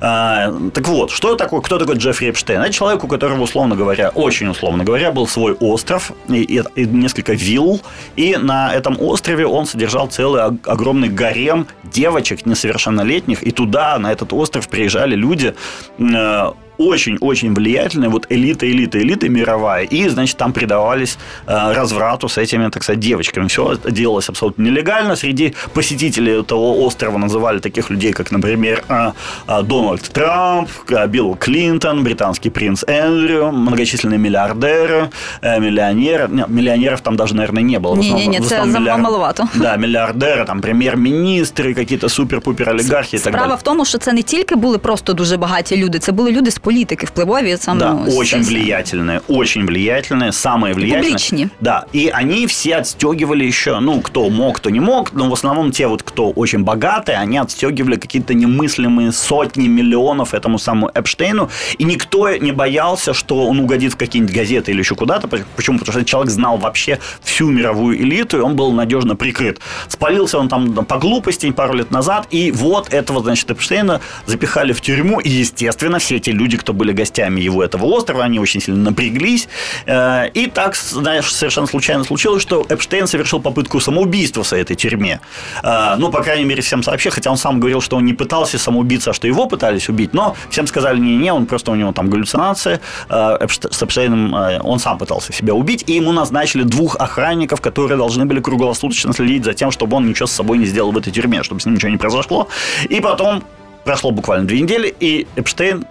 А, 0.00 0.52
так 0.72 0.88
вот, 0.88 1.10
что 1.10 1.34
такое, 1.34 1.60
кто 1.60 1.78
такой 1.78 1.96
Джеффри 1.96 2.30
Эпштейн? 2.30 2.60
Это 2.60 2.72
человек, 2.72 3.04
у 3.04 3.08
которого, 3.08 3.42
условно 3.42 3.74
говоря, 3.74 4.10
очень 4.14 4.48
условно 4.48 4.84
говоря, 4.84 5.10
был 5.10 5.26
свой 5.26 5.52
остров 5.54 6.12
и, 6.28 6.42
и, 6.42 6.62
и 6.76 6.86
несколько 6.86 7.32
вилл, 7.32 7.80
и 8.16 8.36
на 8.36 8.72
этом 8.72 8.96
острове 9.00 9.44
он 9.46 9.66
содержал 9.66 10.06
целый 10.06 10.42
огромный 10.42 11.08
гарем 11.08 11.66
девочек 11.84 12.46
несовершеннолетних, 12.46 13.42
и 13.42 13.50
туда, 13.50 13.98
на 13.98 14.12
этот 14.12 14.32
остров, 14.32 14.68
приезжали 14.68 15.16
люди, 15.16 15.54
э, 15.98 16.52
очень-очень 16.81 17.53
влиятельная, 17.53 18.09
вот 18.09 18.27
элита, 18.29 18.69
элита, 18.69 18.99
элита 18.99 19.29
мировая, 19.29 19.83
и, 19.83 20.07
значит, 20.09 20.37
там 20.37 20.53
предавались 20.53 21.17
э, 21.47 21.73
разврату 21.73 22.27
с 22.27 22.37
этими, 22.37 22.69
так 22.69 22.83
сказать, 22.83 22.99
девочками. 22.99 23.47
Все 23.47 23.73
это 23.73 23.91
делалось 23.91 24.29
абсолютно 24.29 24.63
нелегально. 24.63 25.15
Среди 25.15 25.53
посетителей 25.73 26.39
этого 26.39 26.85
острова 26.85 27.17
называли 27.17 27.59
таких 27.59 27.89
людей, 27.89 28.13
как, 28.13 28.31
например, 28.31 28.83
э, 28.89 29.11
э, 29.47 29.63
Дональд 29.63 30.01
Трамп, 30.01 30.69
э, 30.89 31.07
Билл 31.07 31.35
Клинтон, 31.35 32.03
британский 32.03 32.49
принц 32.49 32.83
Эндрю, 32.87 33.51
многочисленные 33.51 34.19
миллиардеры, 34.19 35.09
э, 35.41 35.59
миллионеры. 35.59 36.27
Нет, 36.29 36.49
миллионеров 36.49 37.01
там 37.01 37.15
даже, 37.15 37.35
наверное, 37.35 37.63
не 37.63 37.79
было. 37.79 37.97
Не-не-не, 37.97 38.39
це 38.39 38.65
миллиар... 38.65 38.99
маловато. 38.99 39.47
Да, 39.55 39.77
миллиардеры, 39.77 40.45
там, 40.45 40.61
прем'єр-міністри, 40.61 41.73
какие-то 41.73 42.07
супер-пупер 42.07 42.69
олігархи 42.69 43.17
і 43.17 43.19
так 43.19 43.33
Справа 43.33 43.55
в 43.55 43.63
тому, 43.63 43.85
що 43.85 43.97
це 43.97 44.13
не 44.13 44.21
тільки 44.21 44.55
були 44.55 44.77
просто 44.77 45.13
дуже 45.13 45.37
багаті 45.37 45.63
люди, 45.71 45.99
це 45.99 46.11
були 46.11 46.31
люди 46.31 46.51
з 46.51 46.59
політики 46.72 47.06
впливові 47.06 47.56
саме 47.56 47.80
да, 47.80 47.92
ну, 47.92 48.16
очень 48.16 48.42
влиятельные, 48.42 49.20
очень 49.28 49.66
влиятельные, 49.66 50.32
самые 50.32 50.74
влиятельные. 50.74 51.02
Публичные. 51.02 51.48
Да, 51.60 51.84
и 51.94 52.10
они 52.20 52.46
все 52.46 52.76
отстегивали 52.76 53.44
еще, 53.44 53.80
ну, 53.80 54.00
кто 54.00 54.30
мог, 54.30 54.56
кто 54.56 54.70
не 54.70 54.80
мог, 54.80 55.12
но 55.12 55.28
в 55.28 55.32
основном 55.32 55.70
те 55.70 55.86
вот, 55.86 56.02
кто 56.02 56.30
очень 56.30 56.64
богатые, 56.64 57.18
они 57.18 57.38
отстегивали 57.38 57.96
какие-то 57.96 58.34
немыслимые 58.34 59.12
сотни 59.12 59.68
миллионов 59.68 60.34
этому 60.34 60.58
самому 60.58 60.90
Эпштейну, 60.94 61.48
и 61.78 61.84
никто 61.84 62.36
не 62.36 62.52
боялся, 62.52 63.12
что 63.12 63.46
он 63.46 63.60
угодит 63.60 63.92
в 63.92 63.96
какие-нибудь 63.96 64.34
газеты 64.34 64.72
или 64.72 64.78
еще 64.78 64.94
куда-то. 64.94 65.28
Почему? 65.56 65.78
Потому 65.78 65.92
что 65.98 66.04
человек 66.04 66.32
знал 66.32 66.56
вообще 66.58 66.98
всю 67.22 67.50
мировую 67.50 67.96
элиту, 67.96 68.38
и 68.38 68.40
он 68.40 68.56
был 68.56 68.72
надежно 68.72 69.14
прикрыт. 69.16 69.60
Спалился 69.88 70.38
он 70.38 70.48
там 70.48 70.72
по 70.72 70.98
глупости 70.98 71.50
пару 71.50 71.74
лет 71.74 71.90
назад, 71.90 72.26
и 72.30 72.52
вот 72.52 72.94
этого, 72.94 73.22
значит, 73.22 73.50
Эпштейна 73.50 74.00
запихали 74.26 74.72
в 74.72 74.80
тюрьму, 74.80 75.20
и, 75.20 75.28
естественно, 75.28 75.98
все 75.98 76.16
эти 76.16 76.30
люди, 76.30 76.51
кто 76.56 76.72
были 76.72 76.92
гостями 76.92 77.40
его 77.40 77.62
этого 77.62 77.84
острова, 77.86 78.24
они 78.24 78.38
очень 78.38 78.60
сильно 78.60 78.90
напряглись. 78.90 79.48
Э, 79.86 80.28
и 80.34 80.46
так, 80.46 80.76
знаешь, 80.76 81.32
совершенно 81.32 81.66
случайно 81.66 82.04
случилось, 82.04 82.42
что 82.42 82.66
Эпштейн 82.68 83.06
совершил 83.06 83.40
попытку 83.40 83.80
самоубийства 83.80 84.42
в 84.42 84.52
этой 84.52 84.76
тюрьме. 84.76 85.20
Э, 85.62 85.96
ну, 85.98 86.10
по 86.10 86.22
крайней 86.22 86.44
мере, 86.44 86.62
всем 86.62 86.82
сообщили, 86.82 87.12
хотя 87.12 87.30
он 87.30 87.36
сам 87.36 87.60
говорил, 87.60 87.80
что 87.80 87.96
он 87.96 88.04
не 88.04 88.14
пытался 88.14 88.58
самоубиться, 88.58 89.10
а 89.10 89.14
что 89.14 89.26
его 89.26 89.46
пытались 89.46 89.88
убить, 89.88 90.14
но 90.14 90.36
всем 90.50 90.66
сказали, 90.66 90.98
не-не, 90.98 91.32
он 91.32 91.46
просто 91.46 91.70
у 91.70 91.74
него 91.74 91.92
там 91.92 92.10
галлюцинация, 92.10 92.80
э, 93.08 93.46
с 93.48 93.82
Эпштейном 93.82 94.34
он 94.62 94.78
сам 94.78 94.98
пытался 94.98 95.32
себя 95.32 95.54
убить, 95.54 95.84
и 95.86 95.94
ему 95.94 96.12
назначили 96.12 96.62
двух 96.62 96.96
охранников, 96.96 97.60
которые 97.60 97.98
должны 97.98 98.24
были 98.24 98.40
круглосуточно 98.40 99.12
следить 99.12 99.44
за 99.44 99.54
тем, 99.54 99.70
чтобы 99.70 99.96
он 99.96 100.06
ничего 100.06 100.26
с 100.26 100.32
собой 100.32 100.58
не 100.58 100.66
сделал 100.66 100.92
в 100.92 100.98
этой 100.98 101.12
тюрьме, 101.12 101.42
чтобы 101.42 101.60
с 101.60 101.66
ним 101.66 101.74
ничего 101.74 101.90
не 101.90 101.98
произошло. 101.98 102.48
И 102.88 103.00
потом 103.00 103.42
прошло 103.84 104.10
буквально 104.10 104.46
две 104.46 104.60
недели, 104.60 104.94
и 105.00 105.26
Эпштейн 105.36 105.84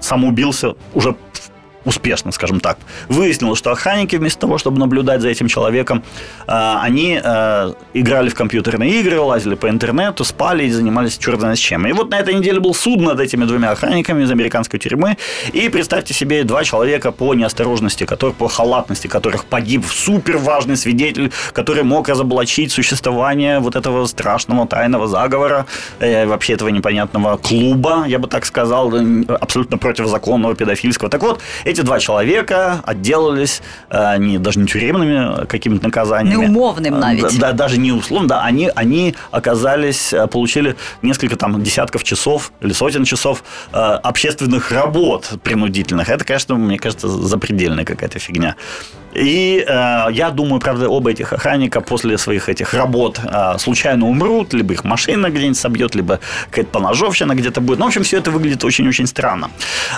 самоубился 0.00 0.74
уже 0.94 1.16
успешно, 1.84 2.32
скажем 2.32 2.60
так. 2.60 2.78
Выяснилось, 3.08 3.58
что 3.58 3.70
охранники 3.70 4.16
вместо 4.16 4.40
того, 4.40 4.58
чтобы 4.58 4.78
наблюдать 4.78 5.20
за 5.20 5.28
этим 5.28 5.48
человеком, 5.48 6.02
э, 6.46 6.74
они 6.82 7.20
э, 7.22 7.72
играли 7.94 8.28
в 8.28 8.34
компьютерные 8.34 9.00
игры, 9.00 9.20
лазили 9.20 9.54
по 9.54 9.68
интернету, 9.68 10.24
спали 10.24 10.64
и 10.64 10.70
занимались 10.70 11.18
черт 11.18 11.40
знает 11.40 11.58
чем. 11.58 11.86
И 11.86 11.92
вот 11.92 12.10
на 12.10 12.18
этой 12.18 12.34
неделе 12.34 12.60
был 12.60 12.74
суд 12.74 13.00
над 13.00 13.20
этими 13.20 13.44
двумя 13.44 13.70
охранниками 13.70 14.22
из 14.22 14.30
американской 14.30 14.78
тюрьмы. 14.78 15.16
И 15.52 15.68
представьте 15.68 16.14
себе, 16.14 16.44
два 16.44 16.64
человека 16.64 17.12
по 17.12 17.34
неосторожности, 17.34 18.04
которых, 18.04 18.36
по 18.36 18.48
халатности 18.48 19.06
которых 19.08 19.44
погиб 19.44 19.84
супер 19.86 20.38
важный 20.38 20.76
свидетель, 20.76 21.32
который 21.52 21.82
мог 21.82 22.08
разоблачить 22.08 22.72
существование 22.72 23.60
вот 23.60 23.76
этого 23.76 24.06
страшного 24.06 24.66
тайного 24.66 25.06
заговора, 25.06 25.66
э, 26.00 26.26
вообще 26.26 26.54
этого 26.54 26.68
непонятного 26.68 27.36
клуба, 27.36 28.04
я 28.06 28.18
бы 28.18 28.28
так 28.28 28.44
сказал, 28.46 28.92
абсолютно 29.40 29.78
противозаконного 29.78 30.54
педофильского. 30.54 31.10
Так 31.10 31.22
вот, 31.22 31.40
эти 31.68 31.82
два 31.82 32.00
человека 32.00 32.80
отделались 32.84 33.62
э, 33.90 34.18
не, 34.18 34.38
даже 34.38 34.58
не 34.58 34.66
тюремными 34.66 35.42
а 35.42 35.46
какими-то 35.46 35.84
наказаниями. 35.84 36.46
Неумовным 36.46 36.94
э, 36.94 36.98
навіть. 36.98 37.38
Да, 37.38 37.52
даже 37.52 37.78
не 37.78 37.92
условно, 37.92 38.28
да, 38.28 38.42
они, 38.42 38.70
они 38.74 39.14
оказались, 39.30 40.12
э, 40.12 40.26
получили 40.26 40.76
несколько 41.02 41.36
там 41.36 41.62
десятков 41.62 42.04
часов 42.04 42.52
или 42.60 42.72
сотен 42.72 43.04
часов 43.04 43.44
общественных 43.72 44.72
работ 44.72 45.30
принудительных. 45.42 46.08
Это, 46.08 46.24
конечно, 46.24 46.54
мне 46.54 46.78
кажется, 46.78 47.08
запредельная 47.08 47.84
какая-то 47.84 48.18
фигня. 48.18 48.56
И 49.14 49.64
э, 49.66 50.06
я 50.12 50.30
думаю, 50.30 50.60
правда, 50.60 50.88
оба 50.88 51.10
этих 51.10 51.32
охранника 51.32 51.80
после 51.80 52.18
своих 52.18 52.48
этих 52.48 52.74
работ 52.74 53.20
э, 53.24 53.58
случайно 53.58 54.06
умрут, 54.06 54.52
либо 54.54 54.74
их 54.74 54.84
машина 54.84 55.30
где-нибудь 55.30 55.58
собьет, 55.58 55.94
либо 55.94 56.20
какая-то 56.50 56.70
поножовщина 56.70 57.34
где-то 57.34 57.60
будет. 57.60 57.78
Ну, 57.78 57.86
в 57.86 57.88
общем, 57.88 58.02
все 58.02 58.18
это 58.18 58.30
выглядит 58.30 58.64
очень-очень 58.64 59.06
странно. 59.06 59.50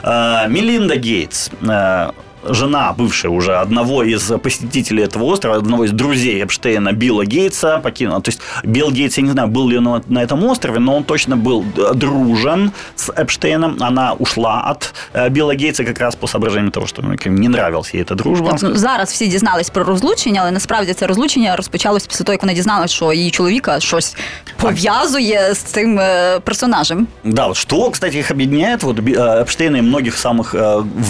Э, 0.02 0.46
Мелинда 0.48 0.96
Гейтс 0.96 1.50
э, 1.61 2.11
жена 2.49 2.93
бывшая 2.93 3.30
уже 3.30 3.58
одного 3.58 4.04
из 4.04 4.32
посетителей 4.41 5.04
этого 5.04 5.23
острова, 5.23 5.58
одного 5.58 5.86
из 5.86 5.91
друзей 5.91 6.43
Эпштейна, 6.43 6.91
Билла 6.91 7.25
Гейтса, 7.25 7.80
покинула. 7.80 8.21
То 8.21 8.30
есть 8.30 8.41
Билл 8.63 8.91
Гейтс, 8.91 9.17
я 9.17 9.23
не 9.23 9.32
знаю, 9.32 9.47
был 9.47 9.69
ли 9.69 9.78
он 9.78 9.84
на, 9.84 10.01
на 10.08 10.23
этом 10.23 10.43
острове, 10.43 10.80
но 10.80 10.95
он 10.95 11.04
точно 11.04 11.38
был 11.38 11.63
дружен 11.93 12.71
с 12.95 13.10
Эпштейном. 13.10 13.78
Она 13.80 14.13
ушла 14.13 14.63
от 14.69 14.93
э, 15.13 15.30
Билла 15.30 15.56
Гейтса 15.56 15.84
как 15.84 15.99
раз 15.99 16.15
по 16.15 16.28
соображению 16.28 16.71
того, 16.71 16.88
що 16.88 17.01
ну, 17.01 17.15
не 17.25 17.45
нравилась 17.47 17.93
їй 17.93 18.04
ця 18.04 18.15
дружба. 18.15 18.51
Так, 18.51 18.60
ну, 18.63 18.75
зараз 18.75 19.10
всі 19.10 19.28
дізнались 19.28 19.69
про 19.69 19.84
розлучення, 19.84 20.41
але 20.41 20.51
насправді 20.51 20.93
це 20.93 21.08
розлучення 21.08 21.56
розпочалось 21.56 22.08
після 22.08 22.25
того, 22.25 22.34
як 22.34 22.41
вона 22.41 22.54
дізналась, 22.54 22.91
що 22.91 23.13
її 23.13 23.32
чоловіка 23.32 23.80
щось 23.80 24.15
пов'язує 24.58 25.54
з 25.54 25.58
цим 25.58 25.99
э, 25.99 26.39
персонажем. 26.39 27.08
Да, 27.23 27.47
вот 27.47 27.58
что, 27.58 27.89
кстати, 27.89 28.17
их 28.17 28.32
объединяет, 28.32 28.84
вот 28.84 28.99
э, 28.99 29.41
Эпштейна 29.41 29.78
и 29.78 29.82
многих 29.82 30.17
самых 30.17 30.56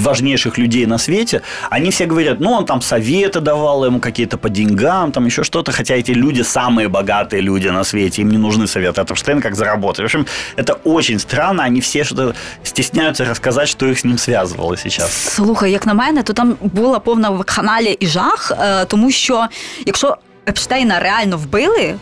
важнейших 0.04 0.60
людей 0.60 0.86
на 0.86 0.98
свете, 0.98 1.19
свете, 1.21 1.43
они 1.71 1.91
все 1.91 2.07
говорят, 2.07 2.41
ну, 2.41 2.53
он 2.53 2.65
там 2.65 2.81
советы 2.81 3.41
давал 3.41 3.85
ему 3.85 4.01
какие-то 4.01 4.39
по 4.39 4.49
деньгам, 4.49 5.13
там 5.13 5.27
еще 5.27 5.45
что-то, 5.45 5.73
хотя 5.73 5.95
эти 5.95 6.13
люди 6.13 6.43
самые 6.43 6.89
богатые 6.89 7.43
люди 7.43 7.69
на 7.69 7.85
свете, 7.85 8.23
им 8.23 8.31
не 8.31 8.39
нужны 8.39 8.67
советы, 8.67 9.01
это 9.01 9.15
Штейн 9.15 9.41
как 9.41 9.55
заработать. 9.55 10.01
В 10.01 10.05
общем, 10.05 10.27
это 10.57 10.75
очень 10.85 11.19
странно, 11.19 11.65
они 11.65 11.81
все 11.81 12.05
что-то 12.05 12.35
стесняются 12.63 13.25
рассказать, 13.25 13.69
что 13.69 13.87
их 13.87 13.99
с 13.99 14.05
ним 14.05 14.19
связывало 14.19 14.77
сейчас. 14.77 15.35
Слухай, 15.35 15.73
як 15.73 15.87
на 15.87 15.95
мене, 15.95 16.23
то 16.23 16.33
там 16.33 16.57
була 16.61 16.99
повна 16.99 17.31
вакханалія 17.31 17.97
і 18.01 18.07
жах, 18.07 18.53
тому 18.89 19.11
що 19.11 19.47
якщо 19.87 20.17
Епштейна 20.49 21.01
реально 21.01 21.37
вбили 21.37 21.95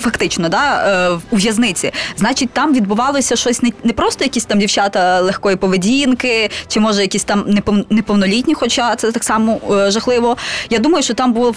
фактично, 0.00 0.48
да, 0.48 0.84
е, 1.12 1.18
у 1.30 1.36
в'язниці, 1.36 1.92
значить, 2.16 2.50
там 2.50 2.74
відбувалося 2.74 3.36
щось 3.36 3.62
не 3.62 3.72
не 3.84 3.92
просто 3.92 4.24
якісь 4.24 4.44
там 4.44 4.58
дівчата 4.58 5.20
легкої 5.20 5.56
поведінки, 5.56 6.50
чи 6.68 6.80
може 6.80 7.02
якісь 7.02 7.24
там 7.24 7.44
неповнолітні, 7.90 8.54
хоча 8.54 8.96
це 8.96 9.12
так 9.12 9.24
само 9.24 9.60
е, 9.70 9.90
жахливо. 9.90 10.36
Я 10.70 10.78
думаю, 10.78 11.02
що 11.02 11.14
там 11.14 11.32
був 11.32 11.56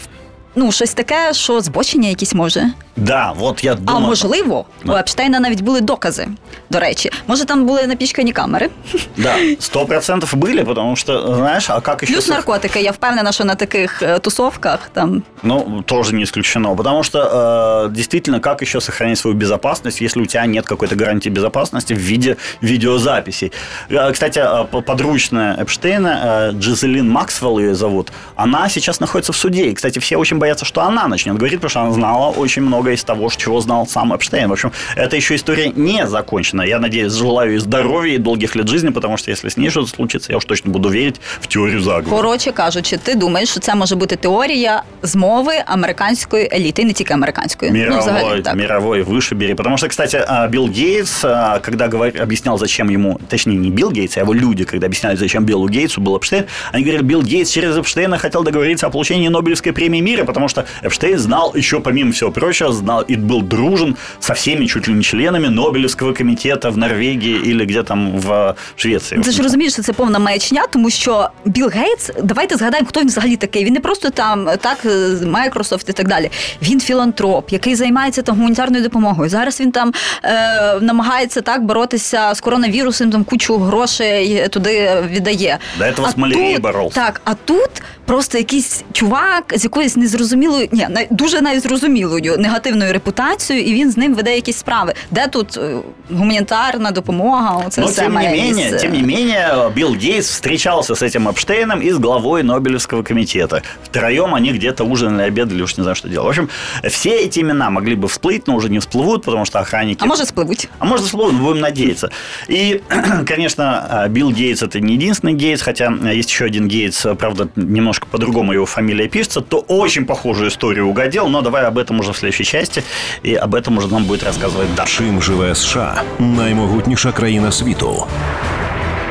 ну, 0.54 0.72
щось 0.72 0.94
таке, 0.94 1.32
що 1.34 1.60
збочення 1.60 2.08
якісь 2.08 2.34
може. 2.34 2.70
Да, 2.96 3.32
вот 3.38 3.64
я 3.64 3.74
думаю... 3.74 4.04
А 4.04 4.08
можливо, 4.08 4.64
у 4.86 4.92
Епштейна 4.92 5.40
навіть 5.40 5.60
були 5.60 5.80
докази. 5.80 6.28
До 6.70 6.80
речі, 6.80 7.10
може 7.26 7.44
там 7.44 7.66
були 7.66 7.86
напічкані 7.86 8.32
камери. 8.32 8.70
Да, 9.16 9.34
сто 9.60 9.86
процентов 9.86 10.34
были, 10.34 10.64
потому 10.64 10.96
что, 10.96 11.34
знаешь, 11.36 11.70
а 11.70 11.80
как 11.80 12.02
еще... 12.02 12.12
Плюс 12.14 12.28
наркотики. 12.28 12.80
Я 12.80 12.90
впевнена, 12.90 13.32
що 13.32 13.44
на 13.44 13.54
таких 13.54 14.02
е, 14.02 14.18
тусовках 14.18 14.90
там 14.92 15.22
Ну, 15.42 15.82
тоже 15.86 16.14
не 16.14 16.22
исключено, 16.22 16.76
потому 16.76 17.02
что 17.04 17.18
э, 17.18 17.92
действительно, 17.94 18.40
как 18.40 18.62
еще 18.62 18.80
сохранить 18.80 19.18
свою 19.18 19.36
безопасность, 19.36 20.02
если 20.02 20.22
у 20.22 20.26
тебя 20.26 20.46
нет 20.46 20.66
какой-то 20.66 20.96
гарантии 20.96 21.30
безопасности 21.30 21.94
в 21.94 21.98
виде 21.98 22.36
видеозаписей. 22.62 23.52
Э, 23.90 24.12
Кстати, 24.12 24.38
э, 24.40 24.64
по- 24.70 24.80
подручная 24.82 25.56
Эпштейна, 25.64 26.20
э, 26.24 26.52
Джизелин 26.58 27.10
Максвелл 27.10 27.58
ее 27.58 27.74
зовут, 27.74 28.12
она 28.36 28.68
сейчас 28.68 29.00
находится 29.00 29.32
в 29.32 29.36
суде. 29.36 29.66
И, 29.70 29.74
кстати, 29.74 29.98
все 29.98 30.16
очень 30.16 30.38
боятся, 30.40 30.64
что 30.64 30.80
она 30.80 31.08
начнет 31.08 31.36
говорить, 31.36 31.60
потому 31.60 31.70
что 31.70 31.80
она 31.80 31.92
знала 31.92 32.30
очень 32.30 32.62
много 32.62 32.90
из 32.90 33.04
того, 33.04 33.30
чего 33.36 33.60
знал 33.60 33.86
сам 33.86 34.12
Эпштейн. 34.12 34.48
В 34.48 34.52
общем, 34.52 34.72
эта 34.96 35.16
еще 35.16 35.34
история 35.34 35.72
не 35.76 36.06
закончена. 36.06 36.62
Я 36.62 36.78
надеюсь, 36.78 37.12
желаю 37.12 37.50
ей 37.50 37.58
здоровья 37.58 38.14
и 38.14 38.18
долгих 38.18 38.56
лет 38.56 38.68
жизни, 38.68 38.90
потому 38.90 39.16
что 39.16 39.30
если 39.30 39.48
с 39.48 39.56
ней 39.56 39.70
что-то 39.70 39.88
случится, 39.88 40.32
я 40.32 40.38
уж 40.38 40.44
точно 40.44 40.72
буду 40.72 40.88
верить 40.88 41.20
в 41.40 41.46
теорию 41.46 41.80
заговора. 41.80 42.22
Коротше 42.22 42.52
кажучи, 42.52 42.96
ти 42.96 43.14
думаєш, 43.14 43.50
що 43.50 43.60
це 43.60 43.74
може 43.74 43.96
бути 43.96 44.16
теорія 44.16 44.82
змови 45.02 45.52
американської 45.66 46.48
еліти, 46.52 46.84
не 46.84 46.92
тільки 46.92 47.14
американської. 47.14 47.72
Мировой, 47.72 47.96
ну, 47.96 48.00
взагалі, 48.00 48.42
так. 48.42 48.54
мировой, 48.56 49.02
выше 49.02 49.34
бери. 49.34 49.54
Потому 49.54 49.78
что, 49.78 49.88
кстати, 49.88 50.24
а, 50.28 50.46
Билл 50.48 50.68
Гейтс, 50.68 51.24
а, 51.24 51.58
когда 51.58 51.88
говор- 51.88 52.22
объяснял, 52.22 52.58
зачем 52.58 52.90
ему, 52.90 53.20
точнее, 53.28 53.56
не 53.56 53.70
Билл 53.70 53.90
Гейтс, 53.90 54.16
а 54.16 54.20
его 54.20 54.34
люди, 54.34 54.64
когда 54.64 54.86
объясняли, 54.86 55.16
зачем 55.16 55.44
Биллу 55.44 55.68
Гейтсу 55.68 56.00
был 56.00 56.16
Эпштейн, 56.16 56.44
они 56.72 56.84
говорили, 56.84 57.02
Билл 57.02 57.22
Гейтс 57.22 57.50
через 57.50 57.76
Эпштейна 57.76 58.18
хотел 58.18 58.42
договориться 58.44 58.86
о 58.86 58.90
получении 58.90 59.28
Нобелевской 59.28 59.72
премии 59.72 60.00
мира, 60.00 60.24
потому 60.30 60.48
что 60.48 60.64
Эпштейн 60.82 61.18
знал 61.18 61.52
еще, 61.56 61.80
помимо 61.80 62.10
всего 62.12 62.30
прочего, 62.32 62.72
знал 62.72 63.04
и 63.10 63.16
был 63.16 63.42
дружен 63.42 63.96
со 64.20 64.32
всеми 64.34 64.66
чуть 64.66 64.88
ли 64.88 64.94
не 64.94 65.02
членами 65.02 65.48
Нобелевского 65.48 66.12
комитета 66.12 66.70
в 66.70 66.78
Норвегии 66.78 67.40
или 67.50 67.64
где 67.64 67.82
там 67.82 68.12
в 68.20 68.54
Швеции. 68.76 69.18
Ти 69.18 69.30
ж 69.30 69.42
розумієш, 69.42 69.72
що 69.72 69.82
це 69.82 69.92
повна 69.92 70.18
маячня, 70.18 70.62
тому 70.70 70.90
що 70.90 71.30
Білл 71.44 71.68
Гейтс, 71.68 72.10
давайте 72.22 72.56
згадаємо, 72.56 72.88
хто 72.88 73.00
він 73.00 73.06
взагалі 73.08 73.36
такий. 73.36 73.64
Він 73.64 73.72
не 73.74 73.80
просто 73.80 74.10
там 74.10 74.48
так 74.60 74.78
з 74.84 75.22
Microsoft 75.22 75.90
і 75.90 75.92
так 75.92 76.08
далі. 76.08 76.30
Він 76.62 76.80
філантроп, 76.80 77.50
який 77.50 77.74
займається 77.74 78.22
там 78.22 78.36
гуманітарною 78.36 78.82
допомогою. 78.84 79.30
Зараз 79.30 79.60
він 79.60 79.72
там 79.72 79.92
е, 80.24 80.80
намагається 80.80 81.40
так 81.40 81.64
боротися 81.64 82.34
з 82.34 82.40
коронавірусом, 82.40 83.10
там 83.10 83.24
кучу 83.24 83.58
грошей 83.58 84.48
туди 84.48 84.92
віддає. 85.10 85.58
До 85.78 85.84
этого 85.84 86.04
А 86.06 86.08
с 86.10 86.16
малярией 86.16 86.52
тут- 86.54 86.62
боролся. 86.62 87.00
Так, 87.00 87.20
а 87.24 87.34
тут 87.34 87.70
просто 88.04 88.38
якийсь 88.38 88.84
чувак 88.92 89.52
з 89.56 89.64
якоюсь 89.64 89.96
незрозумілою, 90.20 90.68
ні, 90.72 90.86
най- 90.90 91.08
дуже 91.10 91.40
навіть 91.40 91.62
зрозумілою 91.62 92.36
негативною 92.38 92.92
репутацією, 92.92 93.66
і 93.66 93.74
він 93.74 93.90
з 93.90 93.96
ним 93.96 94.14
веде 94.14 94.34
якісь 94.34 94.56
справи. 94.56 94.94
Де 95.10 95.26
тут 95.28 95.56
е, 95.56 95.76
гуманітарна 96.10 96.90
допомога? 96.90 97.62
Оце 97.66 97.80
Но 97.80 97.86
все 97.86 97.96
тем 98.02 98.08
не, 98.12 98.14
має 98.14 98.30
менее, 98.30 98.52
місце. 98.70 98.76
тем 98.76 98.92
не 98.92 99.02
менее, 99.02 99.70
Билл 99.76 99.94
Гейтс 99.94 100.30
встречался 100.30 100.94
с 100.94 101.02
этим 101.02 101.28
Эпштейном 101.28 101.80
и 101.82 101.90
с 101.90 101.96
главой 101.98 102.42
Нобелевского 102.42 103.02
комитета. 103.02 103.62
Втроем 103.84 104.34
они 104.34 104.52
где-то 104.52 104.84
ужинали, 104.84 105.22
обедали, 105.28 105.62
уж 105.62 105.78
не 105.78 105.82
знаю, 105.84 105.94
что 105.96 106.08
делали. 106.08 106.26
В 106.26 106.30
общем, 106.30 106.48
все 106.90 107.10
эти 107.10 107.40
имена 107.40 107.70
могли 107.70 107.94
бы 107.96 108.08
всплыть, 108.08 108.46
но 108.46 108.54
уже 108.56 108.68
не 108.68 108.78
всплывут, 108.78 109.24
потому 109.24 109.44
что 109.44 109.58
охранники... 109.58 109.98
А 110.02 110.06
може 110.06 110.24
спливуть? 110.26 110.68
А 110.78 110.84
может, 110.84 111.06
всплывут, 111.06 111.32
но 111.32 111.38
будем 111.44 111.60
надеяться. 111.60 112.10
И, 112.48 112.80
конечно, 113.26 114.06
Билл 114.10 114.30
Гейтс 114.32 114.62
это 114.62 114.80
не 114.80 114.94
единственный 114.94 115.34
Гейтс, 115.34 115.62
хотя 115.62 115.92
есть 116.12 116.30
еще 116.30 116.44
один 116.44 116.68
Гейтс, 116.68 117.06
правда, 117.18 117.48
немножко 117.56 118.06
по-другому 118.10 118.52
его 118.52 118.66
фамилия 118.66 119.08
пишется, 119.08 119.40
то 119.40 119.58
очень 119.68 120.04
похожую 120.10 120.48
историю 120.48 120.86
угодил, 120.86 121.28
но 121.28 121.42
давай 121.42 121.64
об 121.64 121.78
этом 121.78 122.00
уже 122.00 122.12
в 122.12 122.16
следующей 122.16 122.44
части, 122.44 122.82
и 123.22 123.34
об 123.34 123.54
этом 123.54 123.78
уже 123.78 123.88
нам 123.88 124.04
будет 124.04 124.22
рассказывать 124.22 124.74
Даша. 124.74 124.98
Чим 124.98 125.22
живе 125.22 125.54
США 125.54 126.02
наймогутніша 126.18 127.12
країна 127.12 127.52
світу? 127.52 128.06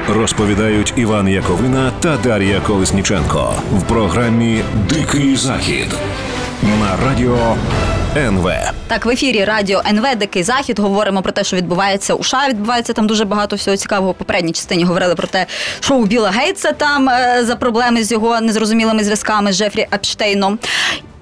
Розповідають 0.10 0.94
Іван 0.96 1.28
Яковина 1.28 1.92
та 2.00 2.18
Дар'я 2.18 2.60
Колесніченко 2.60 3.54
в 3.72 3.84
програмі 3.84 4.62
Дикий 4.90 5.36
Захід 5.36 5.96
на 6.64 7.08
радіо 7.08 7.56
НВ. 8.17 8.51
Так, 8.87 9.07
в 9.07 9.09
ефірі 9.11 9.45
радіо 9.45 9.83
НВ 9.87 10.17
Дикий 10.17 10.43
Захід 10.43 10.79
говоримо 10.79 11.23
про 11.23 11.33
те, 11.33 11.45
що 11.45 11.57
відбувається 11.57 12.15
у 12.15 12.25
США. 12.25 12.49
Відбувається 12.49 12.93
там 12.93 13.07
дуже 13.07 13.25
багато 13.25 13.57
всього 13.57 13.77
цікавого. 13.77 14.15
Попередній 14.15 14.53
частині 14.53 14.85
говорили 14.85 15.15
про 15.15 15.27
те, 15.27 15.47
що 15.81 15.95
у 15.95 16.05
Біла 16.05 16.31
Гейтса 16.31 16.73
там 16.73 17.09
е, 17.09 17.45
за 17.45 17.57
проблеми 17.57 18.05
з 18.05 18.13
його 18.13 18.41
незрозумілими 18.41 19.05
зв'язками 19.05 19.53
з 19.53 19.57
Джефрі 19.57 19.87
Епштейном. 19.95 20.59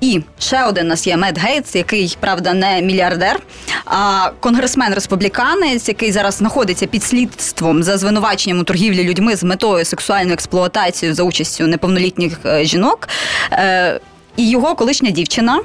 І 0.00 0.22
ще 0.38 0.64
один 0.64 0.86
у 0.86 0.88
нас 0.88 1.06
є 1.06 1.16
Мед 1.16 1.38
Гейтс, 1.38 1.74
який 1.74 2.16
правда 2.20 2.54
не 2.54 2.82
мільярдер, 2.82 3.40
а 3.84 4.30
конгресмен 4.40 4.94
республіканець, 4.94 5.88
який 5.88 6.12
зараз 6.12 6.34
знаходиться 6.34 6.86
під 6.86 7.04
слідством 7.04 7.82
за 7.82 7.96
звинуваченням 7.98 8.60
у 8.60 8.64
торгівлі 8.64 9.04
людьми 9.04 9.36
з 9.36 9.44
метою 9.44 9.84
сексуальної 9.84 10.34
експлуатації 10.34 11.12
за 11.12 11.22
участю 11.22 11.66
неповнолітніх 11.66 12.38
е, 12.46 12.64
жінок. 12.64 13.08
Е, 13.52 14.00
І 14.36 14.50
його 14.50 14.74
колишня 14.74 15.10
дівчина 15.10 15.60